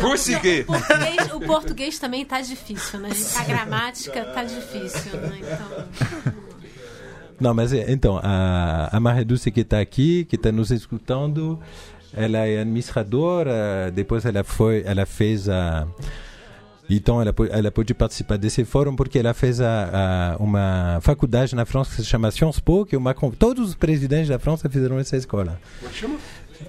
[0.00, 0.62] Consegui.
[0.62, 3.10] O português, o português também tá difícil, né?
[3.38, 5.38] A gramática tá difícil, né?
[5.38, 5.84] Então.
[7.38, 11.60] Não, mas é, então, a, a Marreduce que está aqui, que está nos escutando,
[12.12, 15.86] ela é administradora, depois ela foi, ela fez a
[16.96, 21.64] então ela, ela pôde participar desse fórum porque ela fez a, a, uma faculdade na
[21.64, 24.98] França que se chama Sciences Po, que o Macron, todos os presidentes da França fizeram
[24.98, 25.60] essa escola.
[25.80, 26.18] Como chama?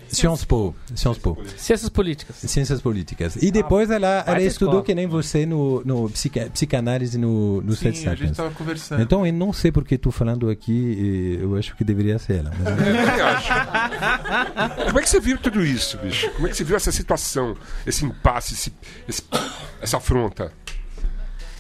[0.08, 0.76] Sciences Po.
[0.96, 1.38] Sciences Po.
[1.58, 2.36] Ciências políticas.
[2.38, 3.36] Ciências políticas.
[3.36, 4.86] E depois ah, ela, ela estudou escola.
[4.86, 9.02] que nem você no, no psica, psicanálise no, no Sim, a gente estava conversando.
[9.02, 12.52] Então eu não sei porque estou falando aqui, eu acho que deveria ser ela.
[12.58, 12.78] Mas...
[13.20, 14.86] eu acho.
[14.88, 16.30] Como é que você viu tudo isso, bicho?
[16.32, 18.74] Como é que você viu essa situação, esse impasse, esse,
[19.08, 19.24] esse,
[19.82, 20.52] essa afronta?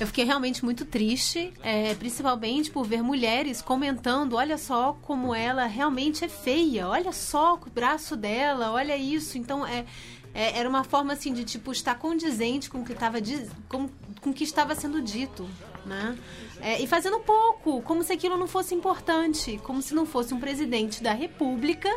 [0.04, 5.66] Eu fiquei realmente muito triste, é, principalmente por ver mulheres comentando: olha só como ela
[5.66, 9.38] realmente é feia, olha só o braço dela, olha isso.
[9.38, 9.86] Então, é,
[10.34, 13.18] é era uma forma assim de tipo estar condizente com o que estava
[13.70, 13.90] com,
[14.20, 15.50] com que estava sendo dito,
[15.86, 16.18] né?
[16.60, 20.40] É, e fazendo pouco, como se aquilo não fosse importante, como se não fosse um
[20.40, 21.90] presidente da República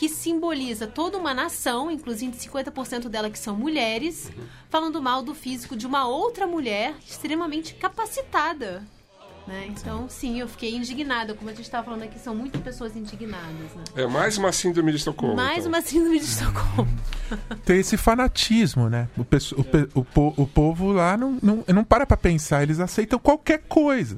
[0.00, 4.32] que simboliza toda uma nação, inclusive 50% dela que são mulheres,
[4.70, 8.82] falando mal do físico de uma outra mulher extremamente capacitada.
[9.46, 9.66] Né?
[9.68, 11.34] Então, sim, eu fiquei indignada.
[11.34, 13.74] Como a gente estava falando aqui, são muitas pessoas indignadas.
[13.76, 13.84] Né?
[13.94, 15.36] É mais uma síndrome de Estocolmo.
[15.36, 15.68] Mais então.
[15.68, 16.98] uma síndrome de Estocolmo.
[17.66, 19.06] Tem esse fanatismo, né?
[19.18, 23.64] O, o, o, o povo lá não, não, não para para pensar, eles aceitam qualquer
[23.68, 24.16] coisa.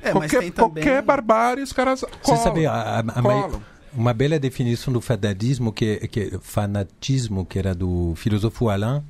[0.00, 0.52] É, qualquer, também...
[0.52, 2.40] qualquer barbárie, os caras colam.
[2.40, 7.74] Você sabe, a, a, a, uma bela definição do fanatismo que, que fanatismo que era
[7.74, 9.02] do filósofo Alain,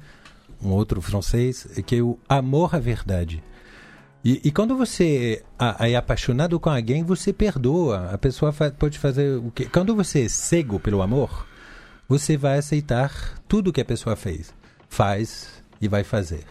[0.63, 3.43] um outro francês, que é o amor à verdade.
[4.25, 5.45] E, e quando você
[5.79, 8.11] é apaixonado com alguém, você perdoa.
[8.11, 9.67] A pessoa fa pode fazer o que.
[9.67, 11.47] Quando você é cego pelo amor,
[12.09, 14.55] você vai aceitar tudo que a pessoa fez,
[14.89, 16.45] faz e vai fazer.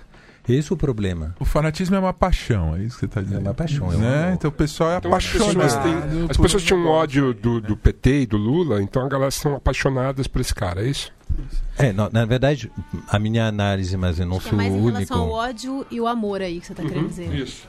[0.48, 1.36] Esse é o problema.
[1.40, 3.40] O fanatismo é uma paixão, é isso que você está dizendo.
[3.40, 3.92] É uma paixão.
[3.92, 4.34] É né?
[4.36, 5.62] Então o pessoal é então, apaixonado.
[5.62, 9.10] As pessoas, têm, as pessoas tinham ódio do, do PT e do Lula, então a
[9.10, 11.12] galera são apaixonadas por esse cara, é isso?
[11.78, 12.72] É, não, na verdade,
[13.10, 14.78] a minha análise, mas eu não Acho sou o único.
[14.78, 17.10] É mais em relação ao ódio e o amor aí que você está uhum, querendo
[17.10, 17.34] dizer.
[17.34, 17.68] Isso.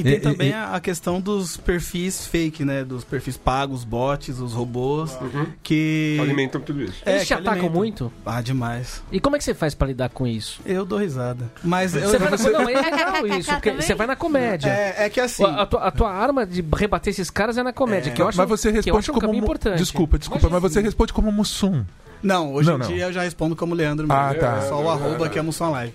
[0.00, 2.84] E tem também a questão dos perfis fake, né?
[2.84, 5.46] Dos perfis pagos, bots, os robôs, uhum.
[5.62, 6.18] que...
[6.20, 7.02] Alimentam tudo isso.
[7.04, 7.74] É, Eles te atacam alimentam.
[7.74, 8.12] muito?
[8.24, 9.02] Ah, demais.
[9.10, 10.60] E como é que você faz para lidar com isso?
[10.64, 11.50] Eu dou risada.
[11.62, 12.02] Mas eu...
[12.02, 12.36] Você vai na...
[12.48, 14.70] Não, é legal isso, porque você vai na comédia.
[14.70, 15.44] É, é que assim...
[15.44, 18.12] A, a, tua, a, tua, arma de rebater esses caras é na comédia, é.
[18.12, 19.78] que eu acho, mas você responde um como importante.
[19.78, 21.84] Desculpa, desculpa, mas, mas você responde como Mussum.
[22.22, 22.86] Não, hoje não, em não.
[22.86, 24.20] dia eu já respondo como Leandro mesmo.
[24.20, 24.58] Ah, tá.
[24.58, 25.92] É só o arroba que é Mussum Live.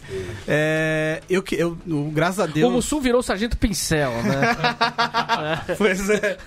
[0.47, 2.69] É, eu, eu, eu, graças a Deus...
[2.69, 5.75] O Mussum virou Sargento Pincel, né?
[5.77, 6.37] pois é.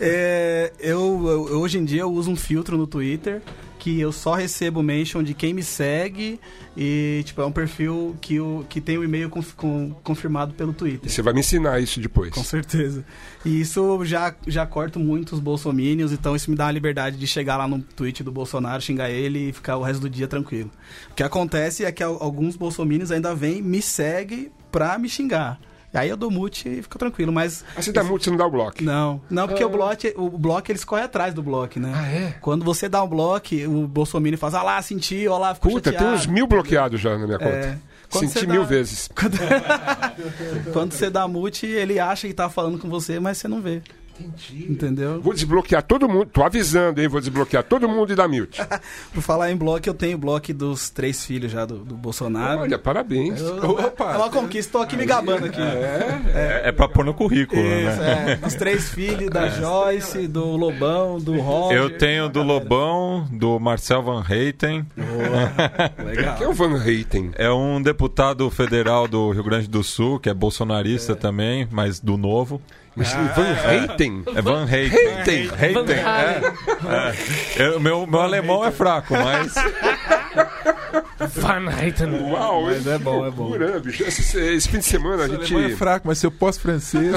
[0.00, 3.42] é eu, eu, hoje em dia eu uso um filtro no Twitter
[3.80, 6.38] que eu só recebo mention de quem me segue
[6.76, 10.74] e, tipo, é um perfil que, o, que tem o e-mail conf, com, confirmado pelo
[10.74, 11.08] Twitter.
[11.08, 12.30] E você vai me ensinar isso depois.
[12.30, 13.04] Com certeza.
[13.42, 17.26] E isso já, já corta muito os bolsomínios, então isso me dá a liberdade de
[17.26, 20.70] chegar lá no tweet do Bolsonaro, xingar ele e ficar o resto do dia tranquilo.
[21.10, 25.58] O que acontece é que alguns bolsomínios ainda vêm, me seguem pra me xingar.
[25.92, 27.64] Aí eu dou mute e fico tranquilo, mas...
[27.76, 28.82] Ah, você dá mute, você não dá o bloco?
[28.82, 29.66] Não, não, porque ah.
[29.66, 31.92] o bloco, o bloco eles correm atrás do bloco, né?
[31.94, 32.34] Ah, é?
[32.40, 35.90] Quando você dá um bloco, o Bolsonaro faz, ah lá, senti, ó lá, ficou Puta,
[35.90, 36.12] chateado.
[36.12, 37.50] tem uns mil bloqueados já na minha conta.
[37.50, 37.78] É.
[38.10, 39.08] Quando Senti mil vezes.
[39.14, 39.38] Quando...
[40.72, 43.82] Quando você dá mute, ele acha que tá falando com você, mas você não vê.
[44.20, 44.72] Entendi.
[44.72, 45.20] Entendeu?
[45.20, 46.26] Vou desbloquear todo mundo.
[46.26, 47.08] Tô avisando, hein?
[47.08, 48.60] Vou desbloquear todo mundo e dar mute.
[49.12, 52.60] Por falar em bloco, eu tenho o bloco dos três filhos já do, do Bolsonaro.
[52.60, 53.40] Olha, parabéns.
[53.40, 54.72] Eu, Opa, é uma conquista.
[54.72, 55.60] Tô aqui me gabando aqui.
[55.60, 58.38] É, é, é pra pôr no currículo, Isso, né?
[58.42, 58.46] É.
[58.46, 61.78] Os três filhos da Joyce, do Lobão, do Roger.
[61.78, 64.86] Eu tenho do Lobão, do Marcel Van Heiten.
[66.04, 66.36] Legal.
[66.36, 67.30] Quem é o Van Heiten?
[67.36, 71.16] É um deputado federal do Rio Grande do Sul, que é bolsonarista é.
[71.16, 72.60] também, mas do novo.
[73.00, 74.22] Mas ah, Van Heiten?
[74.26, 74.98] É Van Heiten.
[75.24, 75.58] Heiten.
[75.58, 75.96] Heiten.
[75.96, 77.62] É.
[77.62, 77.78] É.
[77.78, 79.54] meu meu alemão é fraco, mas.
[81.36, 82.30] Van Heiten.
[82.30, 83.50] Uau, mas é bom, é bom.
[83.80, 84.02] bicho.
[84.04, 85.56] Esse, esse, fim de semana a gente.
[85.56, 87.12] é fraco, mas se eu posso francês.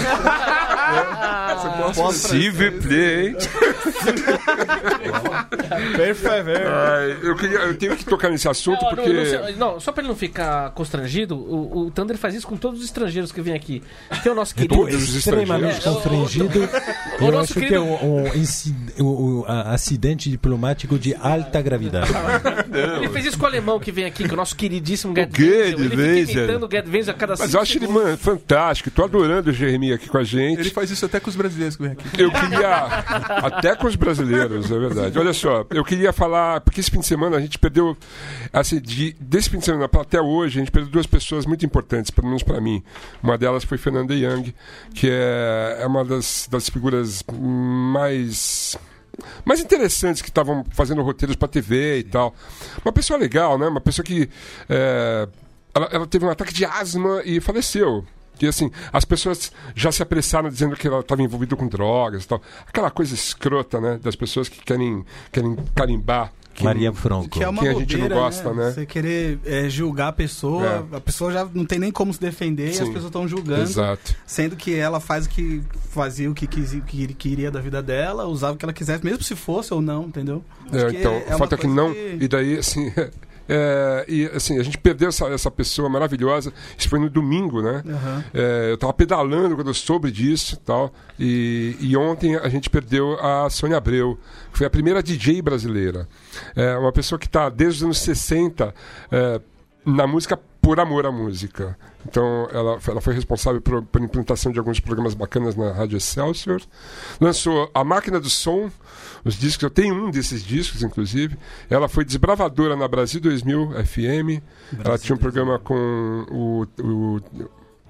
[2.53, 3.35] Vous plaît.
[5.95, 6.49] Perfeito.
[7.23, 9.09] Eu, queria, eu tenho que tocar nesse assunto não, porque.
[9.57, 12.79] Não, não, só pra ele não ficar constrangido, o, o Thunder faz isso com todos
[12.79, 13.81] os estrangeiros que vêm aqui.
[14.21, 14.75] Tem o nosso querido.
[14.75, 15.79] Todos os estrangeiros.
[15.79, 16.59] constrangido.
[17.19, 17.69] O, o, eu acho querido...
[17.69, 18.27] que é um,
[18.99, 22.11] um, um, acidente diplomático de alta gravidade.
[22.11, 22.97] Não.
[22.97, 25.79] Ele fez isso com o alemão que vem aqui, com o nosso queridíssimo Gerd Wenzel.
[25.79, 28.91] Ele fica imitando o Gerd Wenzel a cada Mas eu acho ele, mano, fantástico.
[28.91, 30.59] Tô adorando o Jeremias aqui com a gente.
[30.59, 32.21] Ele faz isso até com os brasileiros que vem aqui.
[32.21, 32.85] Eu queria.
[33.43, 35.17] Até com os brasileiros, é verdade.
[35.17, 37.97] Olha só, eu queria falar, porque esse fim de semana a gente perdeu.
[38.51, 42.11] Assim, de, desse fim de semana até hoje, a gente perdeu duas pessoas muito importantes,
[42.11, 42.83] pelo menos para mim.
[43.21, 44.53] Uma delas foi Fernanda Young,
[44.93, 48.77] que é, é uma das, das figuras mais
[49.45, 52.33] mais interessantes que estavam fazendo roteiros para TV e tal.
[52.83, 53.67] Uma pessoa legal, né?
[53.67, 54.29] Uma pessoa que
[54.69, 55.27] é,
[55.73, 58.05] ela, ela, teve um ataque de asma e faleceu.
[58.35, 62.27] Que assim, as pessoas já se apressaram dizendo que ela estava envolvida com drogas e
[62.27, 62.41] tal.
[62.67, 63.99] Aquela coisa escrota, né?
[64.01, 67.29] Das pessoas que querem, querem carimbar que, Maria Franco.
[67.29, 68.65] Que é uma que a gente não gosta, né?
[68.65, 68.71] né?
[68.71, 70.97] Você querer é, julgar a pessoa, é.
[70.97, 72.79] a pessoa já não tem nem como se defender Sim.
[72.79, 73.63] e as pessoas estão julgando.
[73.63, 74.15] Exato.
[74.25, 78.25] Sendo que ela faz o que fazia o que, quis, que queria da vida dela,
[78.25, 80.43] usava o que ela quisesse, mesmo se fosse ou não, entendeu?
[80.71, 81.93] É, então, é o fato é que não.
[81.93, 82.17] Que...
[82.21, 82.91] E daí, assim.
[83.47, 86.53] É, e assim, a gente perdeu essa, essa pessoa maravilhosa.
[86.77, 87.83] Isso foi no domingo, né?
[87.85, 88.23] Uhum.
[88.33, 90.93] É, eu estava pedalando quando eu soube disso tal.
[91.19, 94.17] E, e ontem a gente perdeu a Sônia Abreu,
[94.51, 96.07] que foi a primeira DJ brasileira.
[96.55, 98.73] É uma pessoa que está desde os anos 60
[99.11, 99.41] é,
[99.85, 101.77] na música por amor à música.
[102.07, 106.61] Então, ela, ela foi responsável por, por implantação de alguns programas bacanas na Rádio Excelsior.
[107.19, 108.71] Lançou A Máquina do Som,
[109.23, 109.63] os discos.
[109.63, 111.37] Eu tenho um desses discos, inclusive.
[111.69, 113.97] Ela foi desbravadora na Brasil 2000 FM.
[114.01, 114.41] Brasil
[114.83, 117.21] ela tinha um programa com o, o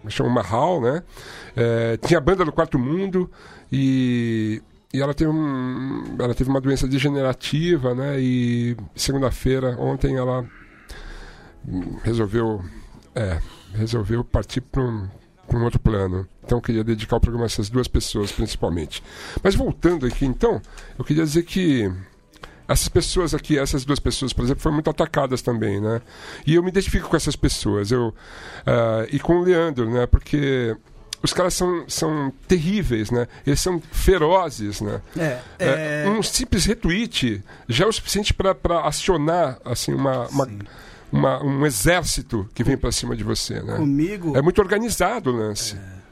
[0.09, 1.03] chama Mahal, né?
[1.55, 3.29] É, tinha a banda do Quarto Mundo
[3.71, 4.61] e,
[4.93, 8.19] e ela, teve um, ela teve uma doença degenerativa, né?
[8.19, 10.45] E segunda-feira, ontem, ela
[12.03, 12.63] resolveu,
[13.15, 13.39] é,
[13.73, 15.07] resolveu partir para um,
[15.51, 16.27] um outro plano.
[16.43, 19.03] Então eu queria dedicar o programa a essas duas pessoas, principalmente.
[19.41, 20.61] Mas voltando aqui, então,
[20.97, 21.91] eu queria dizer que
[22.67, 26.01] essas pessoas aqui, essas duas pessoas, por exemplo, foram muito atacadas também, né?
[26.45, 30.05] E eu me identifico com essas pessoas, eu uh, e com o Leandro, né?
[30.05, 30.75] Porque
[31.21, 33.27] os caras são, são terríveis, né?
[33.45, 35.01] Eles são ferozes, né?
[35.17, 36.03] É, é...
[36.05, 40.27] É, um simples retweet já é o suficiente para acionar assim uma,
[41.14, 43.78] uma um exército que vem para cima de você, né?
[43.78, 44.36] Comigo.
[44.36, 45.76] É muito organizado o lance.
[45.76, 46.03] É...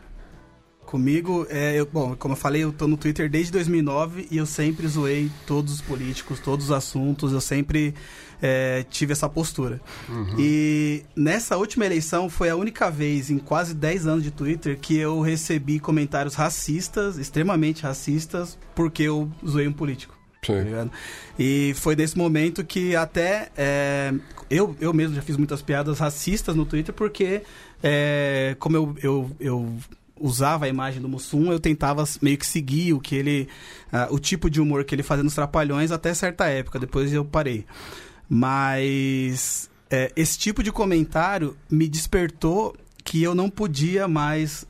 [0.85, 4.45] Comigo, é, eu, bom, como eu falei, eu tô no Twitter desde 2009 e eu
[4.45, 7.95] sempre zoei todos os políticos, todos os assuntos, eu sempre
[8.41, 9.79] é, tive essa postura.
[10.09, 10.35] Uhum.
[10.37, 14.97] E nessa última eleição foi a única vez em quase 10 anos de Twitter que
[14.97, 20.20] eu recebi comentários racistas, extremamente racistas, porque eu zoei um político.
[20.41, 20.89] Tá
[21.37, 24.11] e foi nesse momento que até é,
[24.49, 27.43] eu, eu mesmo já fiz muitas piadas racistas no Twitter porque
[27.83, 29.77] é, como eu, eu, eu
[30.19, 33.47] usava a imagem do Mussum, eu tentava meio que seguir o que ele
[33.93, 37.23] uh, o tipo de humor que ele fazia nos Trapalhões até certa época, depois eu
[37.23, 37.63] parei.
[38.27, 44.65] Mas é, esse tipo de comentário me despertou que eu não podia mais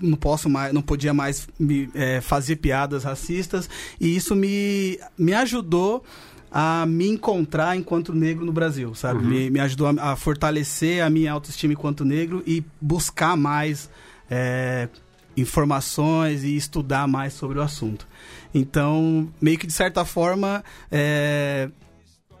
[0.00, 3.68] não posso mais, não podia mais me, é, fazer piadas racistas
[4.00, 6.04] e isso me, me ajudou
[6.50, 9.22] a me encontrar enquanto negro no Brasil, sabe?
[9.22, 9.28] Uhum.
[9.28, 13.90] Me, me ajudou a, a, fortalecer a minha autoestima enquanto negro e buscar mais
[14.30, 14.88] é,
[15.36, 18.06] informações e estudar mais sobre o assunto.
[18.54, 21.68] Então, meio que de certa forma, é,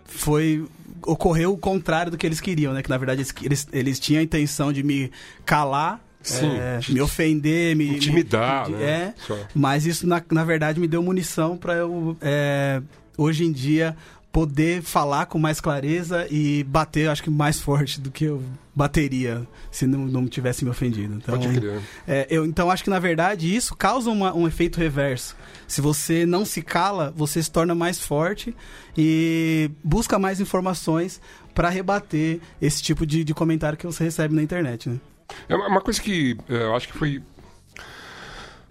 [0.04, 0.64] foi
[1.02, 2.82] ocorreu o contrário do que eles queriam, né?
[2.82, 5.10] Que na verdade eles, eles, eles tinham a intenção de me
[5.44, 6.00] calar
[6.34, 8.84] é, me ofender, me intimidar, me, né?
[8.84, 9.14] É,
[9.54, 12.82] mas isso na, na verdade me deu munição para eu é,
[13.16, 13.96] hoje em dia
[14.36, 18.42] poder falar com mais clareza e bater, acho que mais forte do que eu
[18.74, 21.14] bateria se não, não tivesse me ofendido.
[21.14, 21.80] Então, Pode crer.
[22.06, 25.34] É, eu, então acho que na verdade isso causa uma, um efeito reverso.
[25.66, 28.54] Se você não se cala, você se torna mais forte
[28.94, 31.18] e busca mais informações
[31.54, 34.98] para rebater esse tipo de, de comentário que você recebe na internet, né?
[35.48, 37.22] É uma coisa que é, eu acho que foi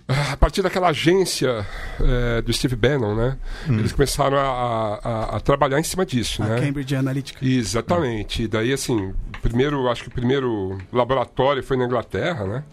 [0.08, 1.66] ah, a partir daquela agência
[2.00, 3.38] é, do Steve Bannon, né?
[3.68, 3.80] Hum.
[3.80, 6.60] Eles começaram a, a, a, trabalhar em cima disso, a né?
[6.60, 7.44] Cambridge Analytica.
[7.44, 8.44] Exatamente.
[8.44, 12.64] E daí, assim, primeiro, acho que o primeiro laboratório foi na Inglaterra, né?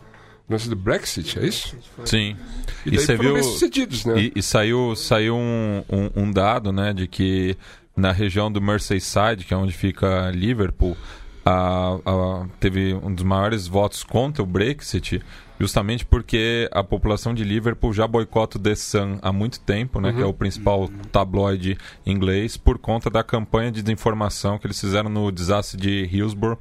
[0.48, 1.74] Lance do Brexit, é isso?
[2.04, 2.36] Sim.
[2.84, 4.20] E, daí e você viu, sucedidos, né?
[4.20, 7.56] E, e, saiu, saiu um, um, um dado, né, de que
[7.96, 10.96] na região do Merseyside, que é onde fica Liverpool,
[11.45, 15.22] a, a, teve um dos maiores votos contra o Brexit,
[15.59, 20.11] justamente porque a população de Liverpool já boicota o The Sun há muito tempo, né,
[20.11, 20.16] uhum.
[20.16, 21.76] que é o principal tabloide
[22.07, 26.59] inglês, por conta da campanha de desinformação que eles fizeram no desastre de Hillsborough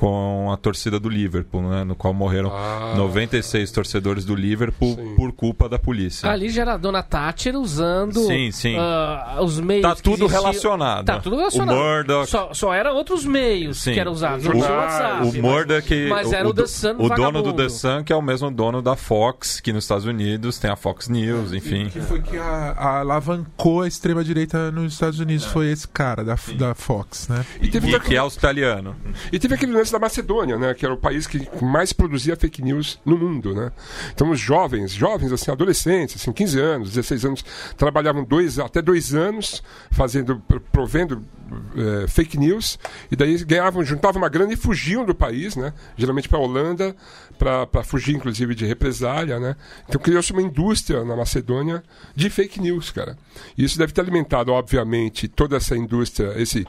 [0.00, 5.14] com a torcida do Liverpool, né, no qual morreram ah, 96 torcedores do Liverpool sim.
[5.14, 6.26] por culpa da polícia.
[6.30, 8.76] Ali já era a dona Thatcher usando sim, sim.
[8.78, 9.82] Uh, os meios.
[9.82, 11.04] Tá tudo relacionado.
[11.04, 11.76] Tá tudo relacionado.
[11.76, 12.30] O Murdoch.
[12.30, 13.92] Só, só eram outros meios sim.
[13.92, 14.42] que eram usados.
[14.42, 15.38] Tinha WhatsApp.
[15.38, 16.08] O Murdoch.
[16.08, 18.50] Mas era o, o The Sun O dono do The Sun, que é o mesmo
[18.50, 21.90] dono da Fox, que nos Estados Unidos tem a Fox News, enfim.
[21.90, 25.48] Que foi que a, a alavancou a extrema-direita nos Estados Unidos, é.
[25.50, 27.44] foi esse cara da, da Fox, né?
[27.60, 28.96] E, teve e que é australiano.
[29.30, 30.74] E teve aquele lance da Macedônia, né?
[30.74, 33.72] Que era o país que mais produzia fake news no mundo, né?
[34.12, 37.44] Então os jovens, jovens assim, adolescentes, assim, 15 anos, 16 anos,
[37.76, 41.24] trabalhavam dois, até dois anos fazendo, provendo
[41.76, 42.78] é, fake news
[43.10, 45.72] e daí ganhavam, juntavam uma grana e fugiam do país, né?
[45.96, 46.96] Geralmente para a Holanda,
[47.38, 49.56] para fugir inclusive de represália, né?
[49.88, 51.82] Então criou-se uma indústria na Macedônia
[52.14, 53.16] de fake news, cara.
[53.56, 56.66] E isso deve ter alimentado, obviamente, toda essa indústria, esse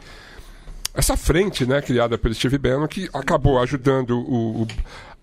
[0.94, 4.68] essa frente né, criada pelo Steve Bannon, que acabou ajudando o, o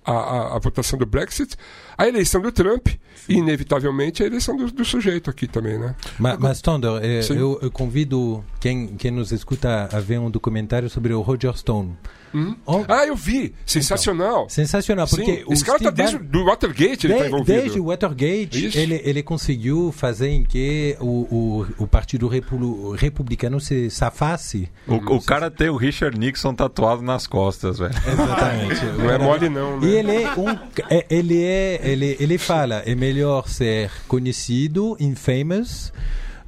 [0.04, 1.54] a, a, a, votação do Brexit,
[1.96, 2.88] a eleição do Trump
[3.28, 5.94] e, inevitavelmente, a eleição do, do sujeito aqui também, né?
[6.18, 6.62] Mas, mas
[7.02, 11.54] eh, eu, eu, convido quem, quem nos escuta a ver um documentário sobre o Roger
[11.54, 11.94] Stone.
[12.34, 12.56] Hum?
[12.66, 12.84] Oh.
[12.88, 13.54] Ah, eu vi.
[13.64, 14.42] Sensacional.
[14.42, 15.44] Então, sensacional, porque Sim.
[15.48, 17.60] Esse cara está desde o Watergate, ele está envolvido.
[17.60, 23.90] Desde o Watergate, ele, ele conseguiu fazer em que o, o, o Partido Republicano se
[23.90, 24.68] safasse.
[24.86, 27.94] O, o cara tem o Richard Nixon tatuado nas costas, velho.
[28.06, 28.84] Exatamente.
[28.98, 29.86] não é mole não, né?
[29.86, 30.50] E ele é um...
[30.90, 35.92] É, ele, é, ele, ele fala, é melhor ser conhecido, infamous,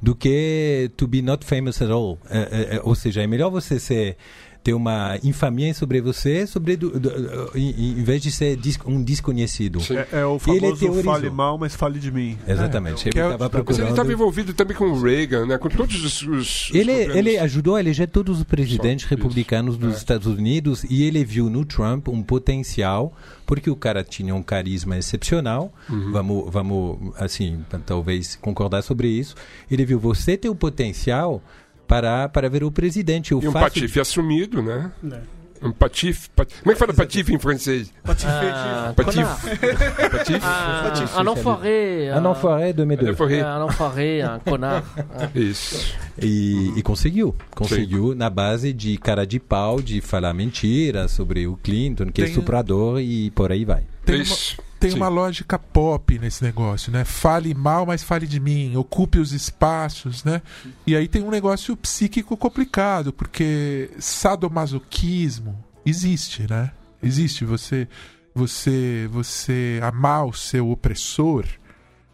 [0.01, 2.17] do que to be not famous at all.
[2.29, 4.17] É, é, é ou seja, é melhor você ser
[4.63, 9.79] ter uma infamia sobre você, sobre do, do, em, em, vez de ser um desconhecido.
[9.89, 12.37] É, é, o famoso ele fale mal, mas fale de mim.
[12.47, 13.07] Exatamente.
[13.07, 15.57] É, ele estava Mas ele estava envolvido também com o Reagan, né?
[15.57, 16.21] com todos os.
[16.21, 19.83] os ele, ele ajudou a eleger todos os presidentes Só, republicanos isso.
[19.83, 19.97] dos é.
[19.97, 23.13] Estados Unidos e ele viu no Trump um potencial
[23.51, 25.73] porque o cara tinha um carisma excepcional.
[25.89, 26.11] Uhum.
[26.11, 29.35] Vamos, vamos, assim, talvez concordar sobre isso.
[29.69, 31.43] Ele viu você ter o potencial
[31.91, 33.35] para, para ver o presidente.
[33.35, 34.89] O e um patife assumido, né?
[35.11, 35.41] É.
[35.61, 36.61] Um patife, patife.
[36.61, 37.93] Como é que fala patife em francês?
[38.01, 38.31] Patife.
[38.31, 39.21] Ah, patife.
[40.09, 40.39] patife.
[40.41, 41.19] Ah, patife.
[41.19, 42.11] Un enfoiré.
[42.17, 42.81] Un enfoiré de.
[42.83, 44.85] Un enfoiré, un connard.
[45.35, 45.93] Isso.
[46.17, 47.35] E, e conseguiu.
[47.53, 48.17] Conseguiu Sim.
[48.17, 52.25] na base de cara de pau, de falar mentira sobre o Clinton, que é Tem...
[52.25, 53.83] é estuprador e por aí vai.
[54.05, 54.97] Tem uma tem Sim.
[54.97, 57.05] uma lógica pop nesse negócio, né?
[57.05, 60.41] Fale mal, mas fale de mim, ocupe os espaços, né?
[60.87, 66.71] E aí tem um negócio psíquico complicado, porque sadomasoquismo existe, né?
[67.01, 67.87] Existe você
[68.33, 71.45] você você amar o seu opressor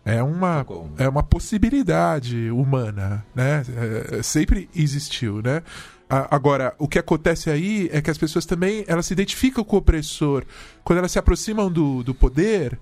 [0.03, 0.65] é uma
[0.97, 3.63] é uma possibilidade humana, né?
[4.17, 5.63] É, sempre existiu, né?
[6.09, 9.79] Agora, o que acontece aí é que as pessoas também elas se identificam com o
[9.79, 10.45] opressor.
[10.83, 12.79] Quando elas se aproximam do, do poder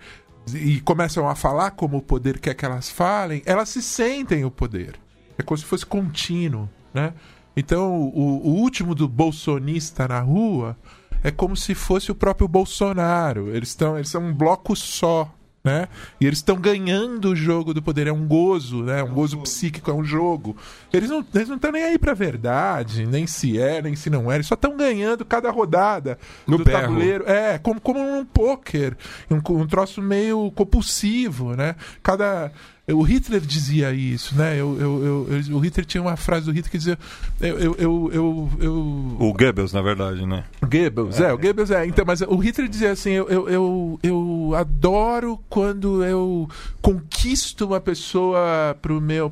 [0.53, 4.51] e começam a falar como o poder quer que elas falem, elas se sentem o
[4.51, 4.99] poder.
[5.37, 7.13] É como se fosse contínuo, né?
[7.57, 10.77] Então, o, o último do bolsonista na rua
[11.23, 13.49] é como se fosse o próprio Bolsonaro.
[13.55, 15.33] Eles, estão, eles são um bloco só,
[15.65, 15.87] né?
[16.21, 19.03] E eles estão ganhando o jogo do poder, é um gozo, né?
[19.03, 20.55] Um gozo psíquico, é um jogo.
[20.93, 24.31] Eles não eles não estão nem aí pra verdade, nem se é, nem se não
[24.31, 26.81] é, eles só estão ganhando cada rodada no do berro.
[26.81, 27.27] tabuleiro.
[27.27, 28.95] É, como, como um pôquer,
[29.29, 31.75] um, um troço meio compulsivo, né?
[32.03, 32.51] Cada
[32.93, 34.53] o Hitler dizia isso, né?
[34.53, 36.99] Eu, eu, eu, o Hitler tinha uma frase do Hitler que dizia.
[37.41, 40.43] Eu, eu, eu, eu, O Goebbels, na verdade, né?
[40.61, 41.29] Goebbels, é.
[41.29, 41.85] é, o Goebbels é.
[41.87, 46.47] Então, mas o Hitler dizia assim: eu, eu, eu, eu adoro quando eu
[46.79, 48.77] conquisto uma pessoa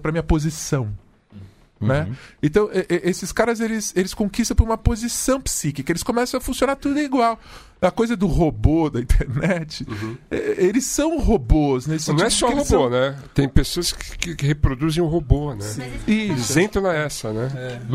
[0.02, 1.03] para minha posição.
[1.84, 2.08] Né?
[2.10, 2.16] Uhum.
[2.42, 7.00] Então, esses caras eles, eles conquistam por uma posição psíquica, eles começam a funcionar tudo
[7.00, 7.40] igual.
[7.82, 10.16] A coisa do robô da internet, uhum.
[10.32, 11.86] eles são robôs.
[11.86, 12.90] Nesse Não é só robô, são...
[12.90, 13.18] né?
[13.34, 15.66] Tem pessoas que, que, reproduzem um robô, né?
[16.08, 17.52] Eles entram nessa, né?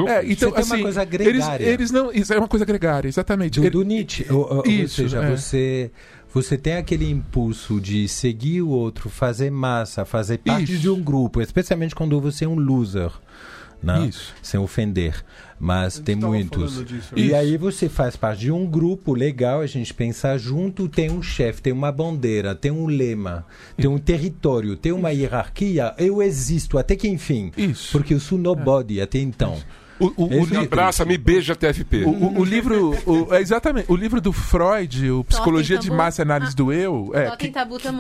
[0.07, 1.65] É, é então, assim, uma coisa gregária.
[1.65, 3.61] Eles, eles, não, isso é uma coisa gregária, exatamente.
[3.61, 4.27] Do, do Nietzsche.
[4.31, 5.35] Ou, isso, ou seja, é.
[5.35, 5.91] você
[6.33, 10.83] você tem aquele impulso de seguir o outro, fazer massa, fazer parte Isso.
[10.83, 13.11] de um grupo, especialmente quando você é um loser
[13.83, 14.07] né?
[14.07, 14.35] Isso.
[14.43, 15.25] sem ofender.
[15.61, 16.85] Mas tem muitos.
[17.17, 17.35] E isso.
[17.35, 21.61] aí você faz parte de um grupo legal, a gente pensa junto, tem um chefe,
[21.61, 23.45] tem uma bandeira, tem um lema,
[23.77, 27.51] tem um território, tem uma hierarquia, eu existo até que enfim.
[27.57, 27.91] Isso.
[27.91, 29.03] Porque eu sou nobody é.
[29.03, 29.55] até então.
[29.55, 29.67] Isso.
[29.99, 32.05] O, o, o me abraça, me beija TFP.
[32.05, 36.23] O, o, o livro, o, é exatamente, o livro do Freud, o Psicologia de Massa
[36.23, 37.51] e Análise ah, do Eu, é, que,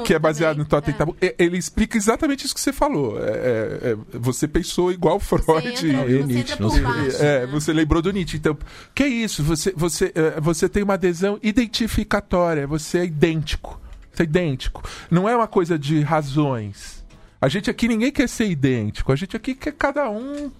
[0.04, 0.64] que, é baseado também.
[0.64, 0.96] no Totem é.
[0.96, 3.18] Tabu, ele explica exatamente isso que você falou.
[3.18, 5.44] É, é, é você pensou igual Freud.
[5.44, 6.56] Você entra, e, Nietzsche.
[6.56, 7.46] Baixo, é, né?
[7.46, 8.36] você lembrou do Nietzsche.
[8.36, 8.56] Então,
[8.94, 9.42] que é isso?
[9.42, 13.80] Você, você, é, você tem uma adesão identificatória, você é idêntico.
[14.12, 14.82] Você é idêntico.
[15.10, 16.97] Não é uma coisa de razões.
[17.40, 19.12] A gente aqui ninguém quer ser idêntico.
[19.12, 20.50] A gente aqui quer cada um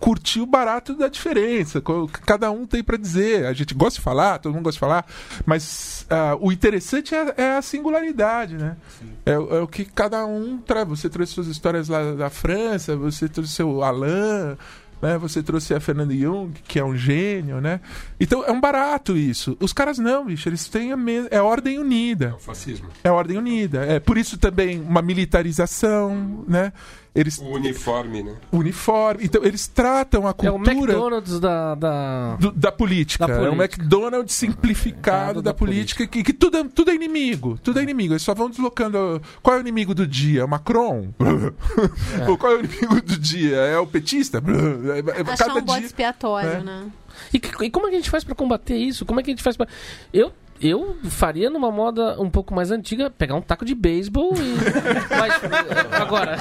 [0.00, 1.82] curtir o barato da diferença.
[2.24, 3.46] Cada um tem para dizer.
[3.46, 5.06] A gente gosta de falar, todo mundo gosta de falar,
[5.44, 8.76] mas uh, o interessante é, é, a singularidade, né?
[9.24, 10.88] É, é, o que cada um traz.
[10.88, 14.56] Você trouxe suas histórias lá da França, você trouxe seu Alain,
[15.00, 15.18] né?
[15.18, 17.80] Você trouxe a Fernanda Jung, que é um gênio, né?
[18.18, 19.56] Então é um barato isso.
[19.60, 21.28] Os caras não, bicho, eles têm a mesma.
[21.30, 22.26] É a ordem unida.
[22.26, 22.88] É o fascismo.
[23.04, 23.84] É a ordem unida.
[23.84, 26.72] É por isso também uma militarização, né?
[27.16, 28.36] Eles, o uniforme, né?
[28.52, 29.24] Uniforme.
[29.24, 30.70] Então, eles tratam a cultura.
[30.70, 31.74] É o McDonald's da.
[31.74, 33.26] Da, do, da, política.
[33.26, 33.46] da política.
[33.46, 36.06] É o McDonald's simplificado da, da, política, política.
[36.06, 37.58] Que, que, tudo, é, tudo é inimigo.
[37.62, 38.12] Tudo é inimigo.
[38.12, 39.20] Eles só vão deslocando.
[39.42, 40.44] Qual é o inimigo do dia?
[40.44, 41.08] O Macron?
[42.20, 42.28] É.
[42.28, 43.56] Ou qual é o inimigo do dia?
[43.56, 44.38] É o petista?
[44.38, 46.62] É, Achar Cada um bode expiatório, é.
[46.62, 46.86] né?
[47.32, 49.04] E, e, como é que a gente faz para combater isso?
[49.04, 49.68] Como é que a gente faz para.
[50.12, 54.56] Eu eu faria numa moda um pouco mais antiga, pegar um taco de beisebol e.
[55.10, 56.36] Mas agora.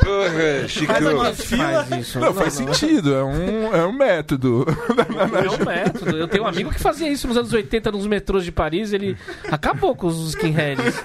[0.00, 0.92] Porra, Chico.
[0.92, 2.20] Faz isso.
[2.20, 2.72] Não, não faz não.
[2.72, 4.66] sentido, é um, é um método.
[5.12, 6.16] É um método.
[6.16, 9.16] Eu tenho um amigo que fazia isso nos anos 80 nos metrôs de Paris, ele
[9.50, 11.02] acabou com os skinheads.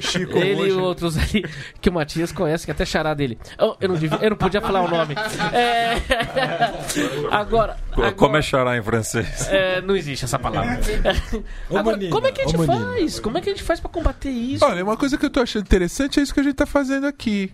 [0.00, 0.70] Chico ele hoje.
[0.70, 1.44] e outros ali
[1.80, 3.38] que o Matias conhece, que até xará dele.
[3.58, 5.14] Eu, eu, não, devia, eu não podia falar o nome.
[5.52, 5.96] É...
[7.30, 8.12] Agora, agora.
[8.12, 9.48] Como é xará em francês?
[9.48, 10.78] É, não existe essa palavra.
[11.80, 13.20] Agora, como é que a gente faz?
[13.20, 14.64] Como é que a gente faz para combater isso?
[14.64, 17.06] Olha, uma coisa que eu tô achando interessante é isso que a gente tá fazendo
[17.06, 17.52] aqui.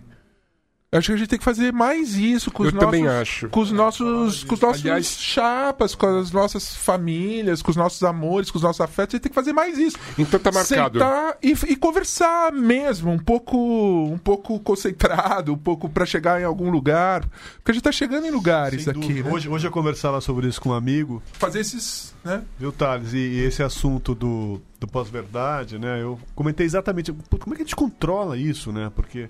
[0.89, 3.05] Eu acho que a gente tem que fazer mais isso com os eu nossos, também
[3.05, 3.49] acho.
[3.49, 8.01] com os nossos, com os nossos Aliás, chapas, com as nossas famílias, com os nossos
[8.03, 9.15] amores, com os nossos afetos.
[9.15, 9.97] A gente tem que fazer mais isso.
[10.17, 10.97] Então tá marcado.
[10.97, 16.45] Sentar e, e conversar mesmo, um pouco, um pouco concentrado, um pouco para chegar em
[16.45, 17.25] algum lugar,
[17.57, 19.21] porque a gente tá chegando em lugares aqui.
[19.21, 19.29] Né?
[19.29, 21.21] Hoje, hoje eu conversava sobre isso com um amigo.
[21.33, 22.43] Fazer esses, né?
[22.57, 23.11] Viu, Thales?
[23.11, 26.01] E, e esse assunto do, do pós-verdade, né?
[26.01, 28.89] Eu comentei exatamente como é que a gente controla isso, né?
[28.95, 29.27] Porque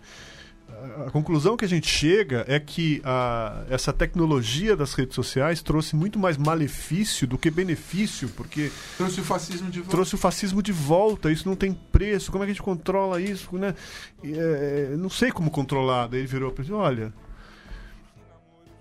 [1.07, 5.95] a conclusão que a gente chega é que a, essa tecnologia das redes sociais trouxe
[5.95, 8.71] muito mais malefício do que benefício, porque.
[8.97, 9.91] Trouxe o fascismo de volta.
[9.91, 13.21] Trouxe o fascismo de volta, isso não tem preço, como é que a gente controla
[13.21, 13.57] isso?
[13.57, 13.73] Né?
[14.23, 16.07] É, não sei como controlar.
[16.07, 17.13] Daí ele virou para olha.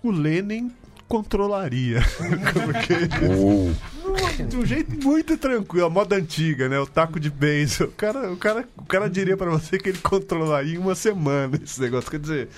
[0.03, 0.71] O Lenin
[1.07, 2.01] controlaria.
[2.65, 4.43] Porque...
[4.43, 6.79] De um jeito muito tranquilo, a moda antiga, né?
[6.79, 7.85] O taco de beijo.
[7.85, 11.59] O cara, o cara, o cara diria para você que ele controlaria em uma semana
[11.61, 12.09] esse negócio.
[12.09, 12.49] Quer dizer,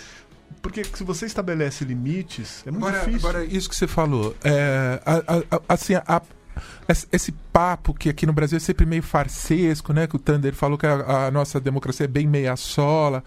[0.61, 3.29] porque se você estabelece limites, é muito agora, difícil.
[3.29, 6.21] Agora, isso que você falou, é, a, a, assim, a,
[7.11, 10.07] esse papo que aqui no Brasil é sempre meio farsesco, né?
[10.07, 13.23] Que o Thunder falou que a, a nossa democracia é bem meia sola.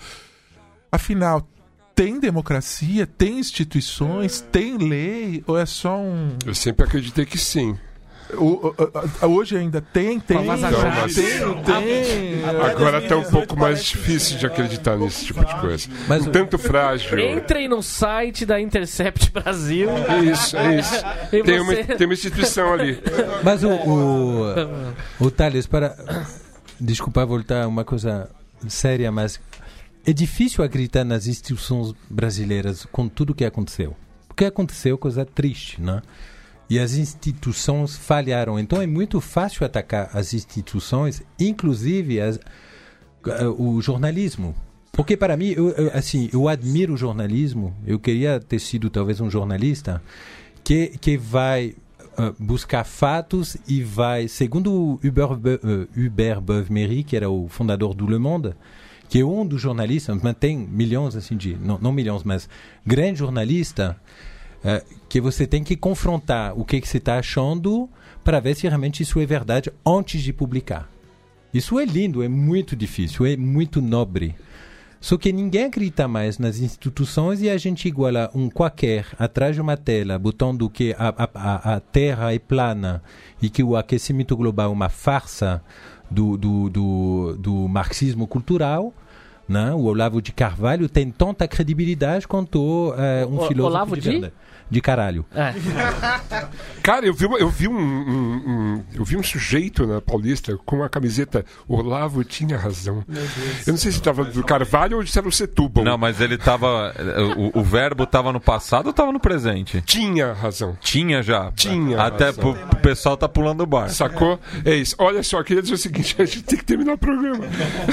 [0.91, 1.47] Afinal,
[1.95, 6.37] tem democracia, tem instituições, tem lei, ou é só um.
[6.45, 7.77] Eu sempre acreditei que sim.
[8.35, 8.75] O,
[9.23, 11.15] o, hoje ainda tem, tem, então, mas...
[11.15, 11.25] tem,
[11.65, 12.45] tem.
[12.45, 15.89] Agora está um pouco mais difícil de acreditar nesse tipo de coisa.
[16.09, 17.19] Mas, um tanto frágil.
[17.19, 19.91] Entrem no site da Intercept Brasil.
[20.33, 21.05] Isso, é isso.
[21.31, 22.99] Tem, uma, tem uma instituição ali.
[23.43, 24.55] Mas o, o,
[25.21, 25.95] o Thales, para.
[26.81, 28.31] Desculpa voltar uma coisa
[28.67, 29.39] séria, mas
[30.05, 33.97] é difícil acreditar nas instituições brasileiras com tudo o que aconteceu.
[34.29, 36.03] O que aconteceu é coisa triste, né?
[36.69, 38.59] E as instituições falharam.
[38.59, 44.55] Então é muito fácil atacar as instituições, inclusive as, uh, o jornalismo.
[44.91, 47.75] Porque para mim, eu, eu, assim, eu admiro o jornalismo.
[47.87, 50.03] Eu queria ter sido talvez um jornalista
[50.65, 51.75] que, que vai
[52.19, 58.07] uh, buscar fatos e vai, segundo Hubert, uh, Hubert Beuve-Méry, que era o fundador do
[58.07, 58.55] Le Monde,
[59.13, 62.49] que um dos jornalistas, mas tem milhões assim de, não, não milhões, mas
[62.87, 63.95] grande jornalista,
[64.65, 67.91] é, que você tem que confrontar o que, que você está achando
[68.25, 70.89] para ver se realmente isso é verdade antes de publicar.
[71.53, 74.35] Isso é lindo, é muito difícil, é muito nobre.
[74.99, 79.61] Só que ninguém acredita mais nas instituições e a gente iguala um qualquer atrás de
[79.61, 83.03] uma tela, botando que a, a, a Terra é plana
[83.43, 85.63] e que o aquecimento global é uma farsa
[86.11, 88.95] do, do, do, do marxismo cultural
[89.53, 89.73] né?
[89.73, 94.33] O Olavo de Carvalho tem tanta credibilidade quanto é, um o, filósofo Olavo de, de?
[94.71, 95.25] De caralho.
[95.35, 95.53] É.
[96.83, 100.83] Cara, eu vi, eu vi um, um, um, eu vi um sujeito na Paulista com
[100.83, 103.05] a camiseta Olavo tinha razão.
[103.67, 105.85] Eu não sei se estava do Carvalho ou se era o Setúbal.
[105.85, 106.93] Não, mas ele estava
[107.37, 109.81] o, o, verbo estava no passado ou estava no presente?
[109.83, 110.77] Tinha razão.
[110.81, 111.53] Tinha já.
[111.53, 112.01] Tinha.
[112.01, 112.53] Até razão.
[112.53, 113.89] o pessoal tá pulando o bar.
[113.91, 114.39] Sacou?
[114.65, 114.97] É isso.
[114.99, 117.45] Olha só, queria dizer o seguinte, a gente tem que terminar o programa.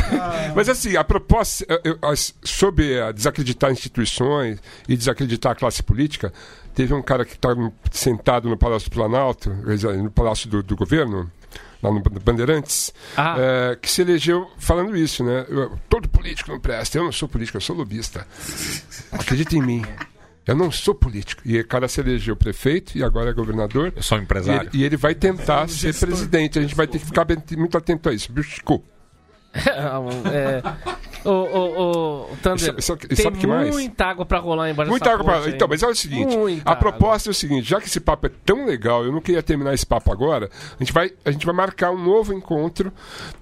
[0.55, 1.65] mas assim, a proposta
[2.43, 6.33] sobre desacreditar instituições e desacreditar a classe política,
[6.79, 10.77] Teve um cara que estava tá sentado no Palácio do Planalto, no Palácio do, do
[10.77, 11.29] Governo,
[11.83, 13.35] lá no Bandeirantes, ah.
[13.37, 15.45] é, que se elegeu falando isso, né?
[15.89, 18.25] Todo político não presta, eu não sou político, eu sou lobista.
[19.11, 19.85] Acredita em mim.
[20.47, 21.41] Eu não sou político.
[21.43, 23.91] E o cara se elegeu prefeito e agora é governador.
[23.93, 24.69] Eu sou empresário.
[24.71, 26.59] E ele, e ele vai tentar ser presidente.
[26.59, 28.31] A gente vai ter que ficar bem, muito atento a isso.
[28.41, 28.81] Chico.
[29.53, 30.61] É,
[32.41, 33.69] Thunder, Isso- isso- tem sabe o que mais?
[33.69, 35.49] muita água pra rolar embaixo Muita água pra...
[35.49, 38.27] Então, mas olha o seguinte: Muita a proposta é o seguinte: já que esse papo
[38.27, 40.49] é tão legal, eu não queria terminar esse papo agora.
[40.75, 42.91] A gente vai, a gente vai marcar um novo encontro.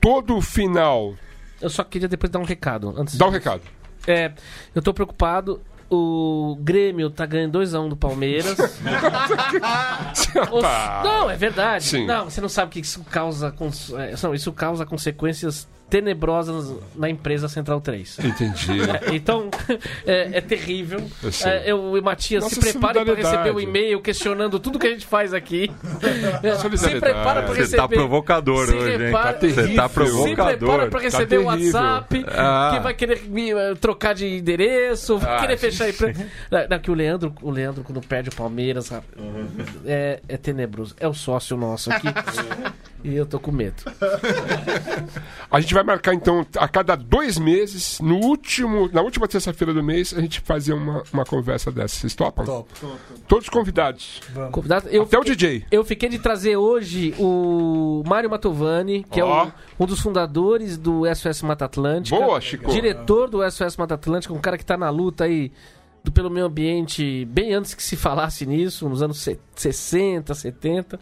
[0.02, 1.14] Todo final.
[1.62, 2.94] Eu só queria depois dar um recado.
[2.98, 3.62] Antes Dá um recado.
[4.08, 4.32] É,
[4.74, 5.62] eu tô preocupado.
[5.90, 8.58] O Grêmio tá ganhando 2x1 do Palmeiras.
[10.52, 10.64] Os-.
[11.04, 11.84] Não, é verdade.
[11.86, 12.06] Sim.
[12.06, 13.52] Não, você não sabe que isso causa.
[13.52, 18.20] cons- é, não, isso causa consequências tenebrosas na empresa Central 3.
[18.20, 18.78] Entendi.
[18.88, 19.50] É, então,
[20.06, 21.00] é, é terrível.
[21.24, 21.50] Eu.
[21.50, 24.88] É, eu e o Matias Nossa se prepare para receber o e-mail questionando tudo que
[24.88, 25.72] a gente faz aqui.
[26.78, 27.78] Se prepara para Você receber.
[27.82, 29.64] tá provocador se hoje, Tá terrível.
[29.68, 30.90] Você tá Se prepara provocador.
[30.90, 31.48] para receber o Tá.
[31.48, 32.72] WhatsApp, Ah.
[32.74, 36.26] que vai querer me, eh, trocar de endereço, vai Ah, querer fechar a empresa.
[36.52, 39.08] Não, não, que o Leandro, o Leandro, quando perde o Palmeiras, rapaz,
[39.86, 40.96] é, é tenebroso.
[41.00, 42.08] É o sócio nosso aqui.
[43.04, 43.84] E eu tô com medo.
[45.50, 49.82] A gente vai marcar, então, a cada dois meses, no último, na última terça-feira do
[49.82, 51.96] mês, a gente fazer uma, uma conversa dessa.
[51.96, 52.46] Vocês topam?
[52.46, 52.70] Top.
[53.28, 54.22] Todos convidados.
[54.52, 55.66] Convidado, eu Até o fiquei- DJ.
[55.72, 59.44] Eu fiquei de trazer hoje o Mário Matovani, que Ó.
[59.44, 59.52] é o-
[59.84, 62.18] um dos fundadores do SOS Mata Atlântica.
[62.20, 62.70] Boa, Chico.
[62.72, 65.52] Diretor do SOS Mata Atlântica, um cara que tá na luta aí
[66.14, 71.00] pelo meio ambiente bem antes que se falasse nisso, nos anos se- 60, 70.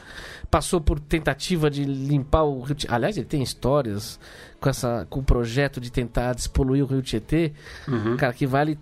[0.50, 2.94] Passou por tentativa de limpar o Rio Tietê.
[2.94, 4.20] Aliás, ele tem histórias
[4.60, 7.54] com, essa, com o projeto de tentar despoluir o Rio Tietê.
[7.88, 8.18] Uhum.
[8.18, 8.78] Cara, que vale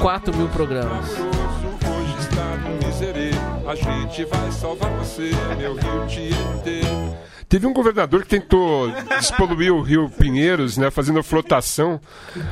[0.00, 1.08] 4 mil programas.
[1.10, 3.30] Hoje está no miserê,
[3.68, 6.80] a gente vai salvar você, meu Rio Tietê.
[7.46, 12.00] Teve um governador que tentou despoluir o rio Pinheiros, né, fazendo flotação,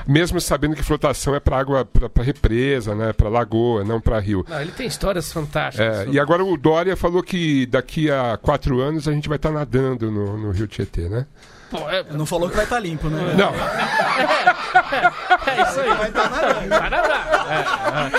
[0.07, 4.45] mesmo sabendo que flotação é para água, para represa, né, para lagoa, não para rio.
[4.49, 6.07] Não, ele tem histórias fantásticas.
[6.07, 9.51] É, e agora o Dória falou que daqui a quatro anos a gente vai estar
[9.51, 11.27] nadando no, no Rio Tietê, né?
[11.71, 13.35] Pô, é, Não falou que vai estar limpo, né?
[13.37, 13.53] Não,
[15.47, 15.89] é isso aí.
[16.69, 18.11] Vai nadar.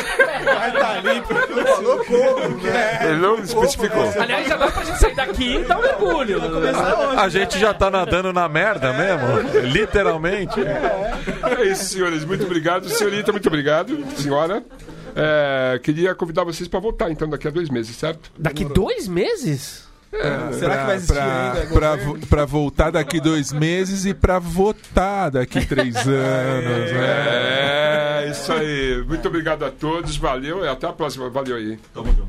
[0.44, 1.34] Vai estar limpo.
[1.34, 3.00] Não falou como, que é.
[3.04, 4.14] ele não especificou.
[4.20, 6.42] Aliás, já dá pra gente sair daqui e dar um mergulho.
[7.18, 9.62] A gente já tá nadando na merda mesmo?
[9.62, 10.60] Literalmente.
[10.62, 12.26] É isso, senhores.
[12.26, 12.90] Muito obrigado.
[12.90, 14.06] Senhorita, muito obrigado.
[14.18, 14.64] Senhora.
[15.16, 18.32] É, queria convidar vocês para voltar, então, daqui a dois meses, certo?
[18.38, 19.87] Daqui dois meses?
[20.54, 21.74] Será que vai existir pra, ainda?
[21.74, 28.24] pra, vo- pra voltar daqui dois meses e pra votar daqui três anos, né?
[28.26, 29.04] É, isso aí.
[29.08, 30.18] Muito obrigado a todos.
[30.18, 31.30] Valeu e até a próxima.
[31.30, 31.78] Valeu aí.
[31.94, 32.28] Tamo junto.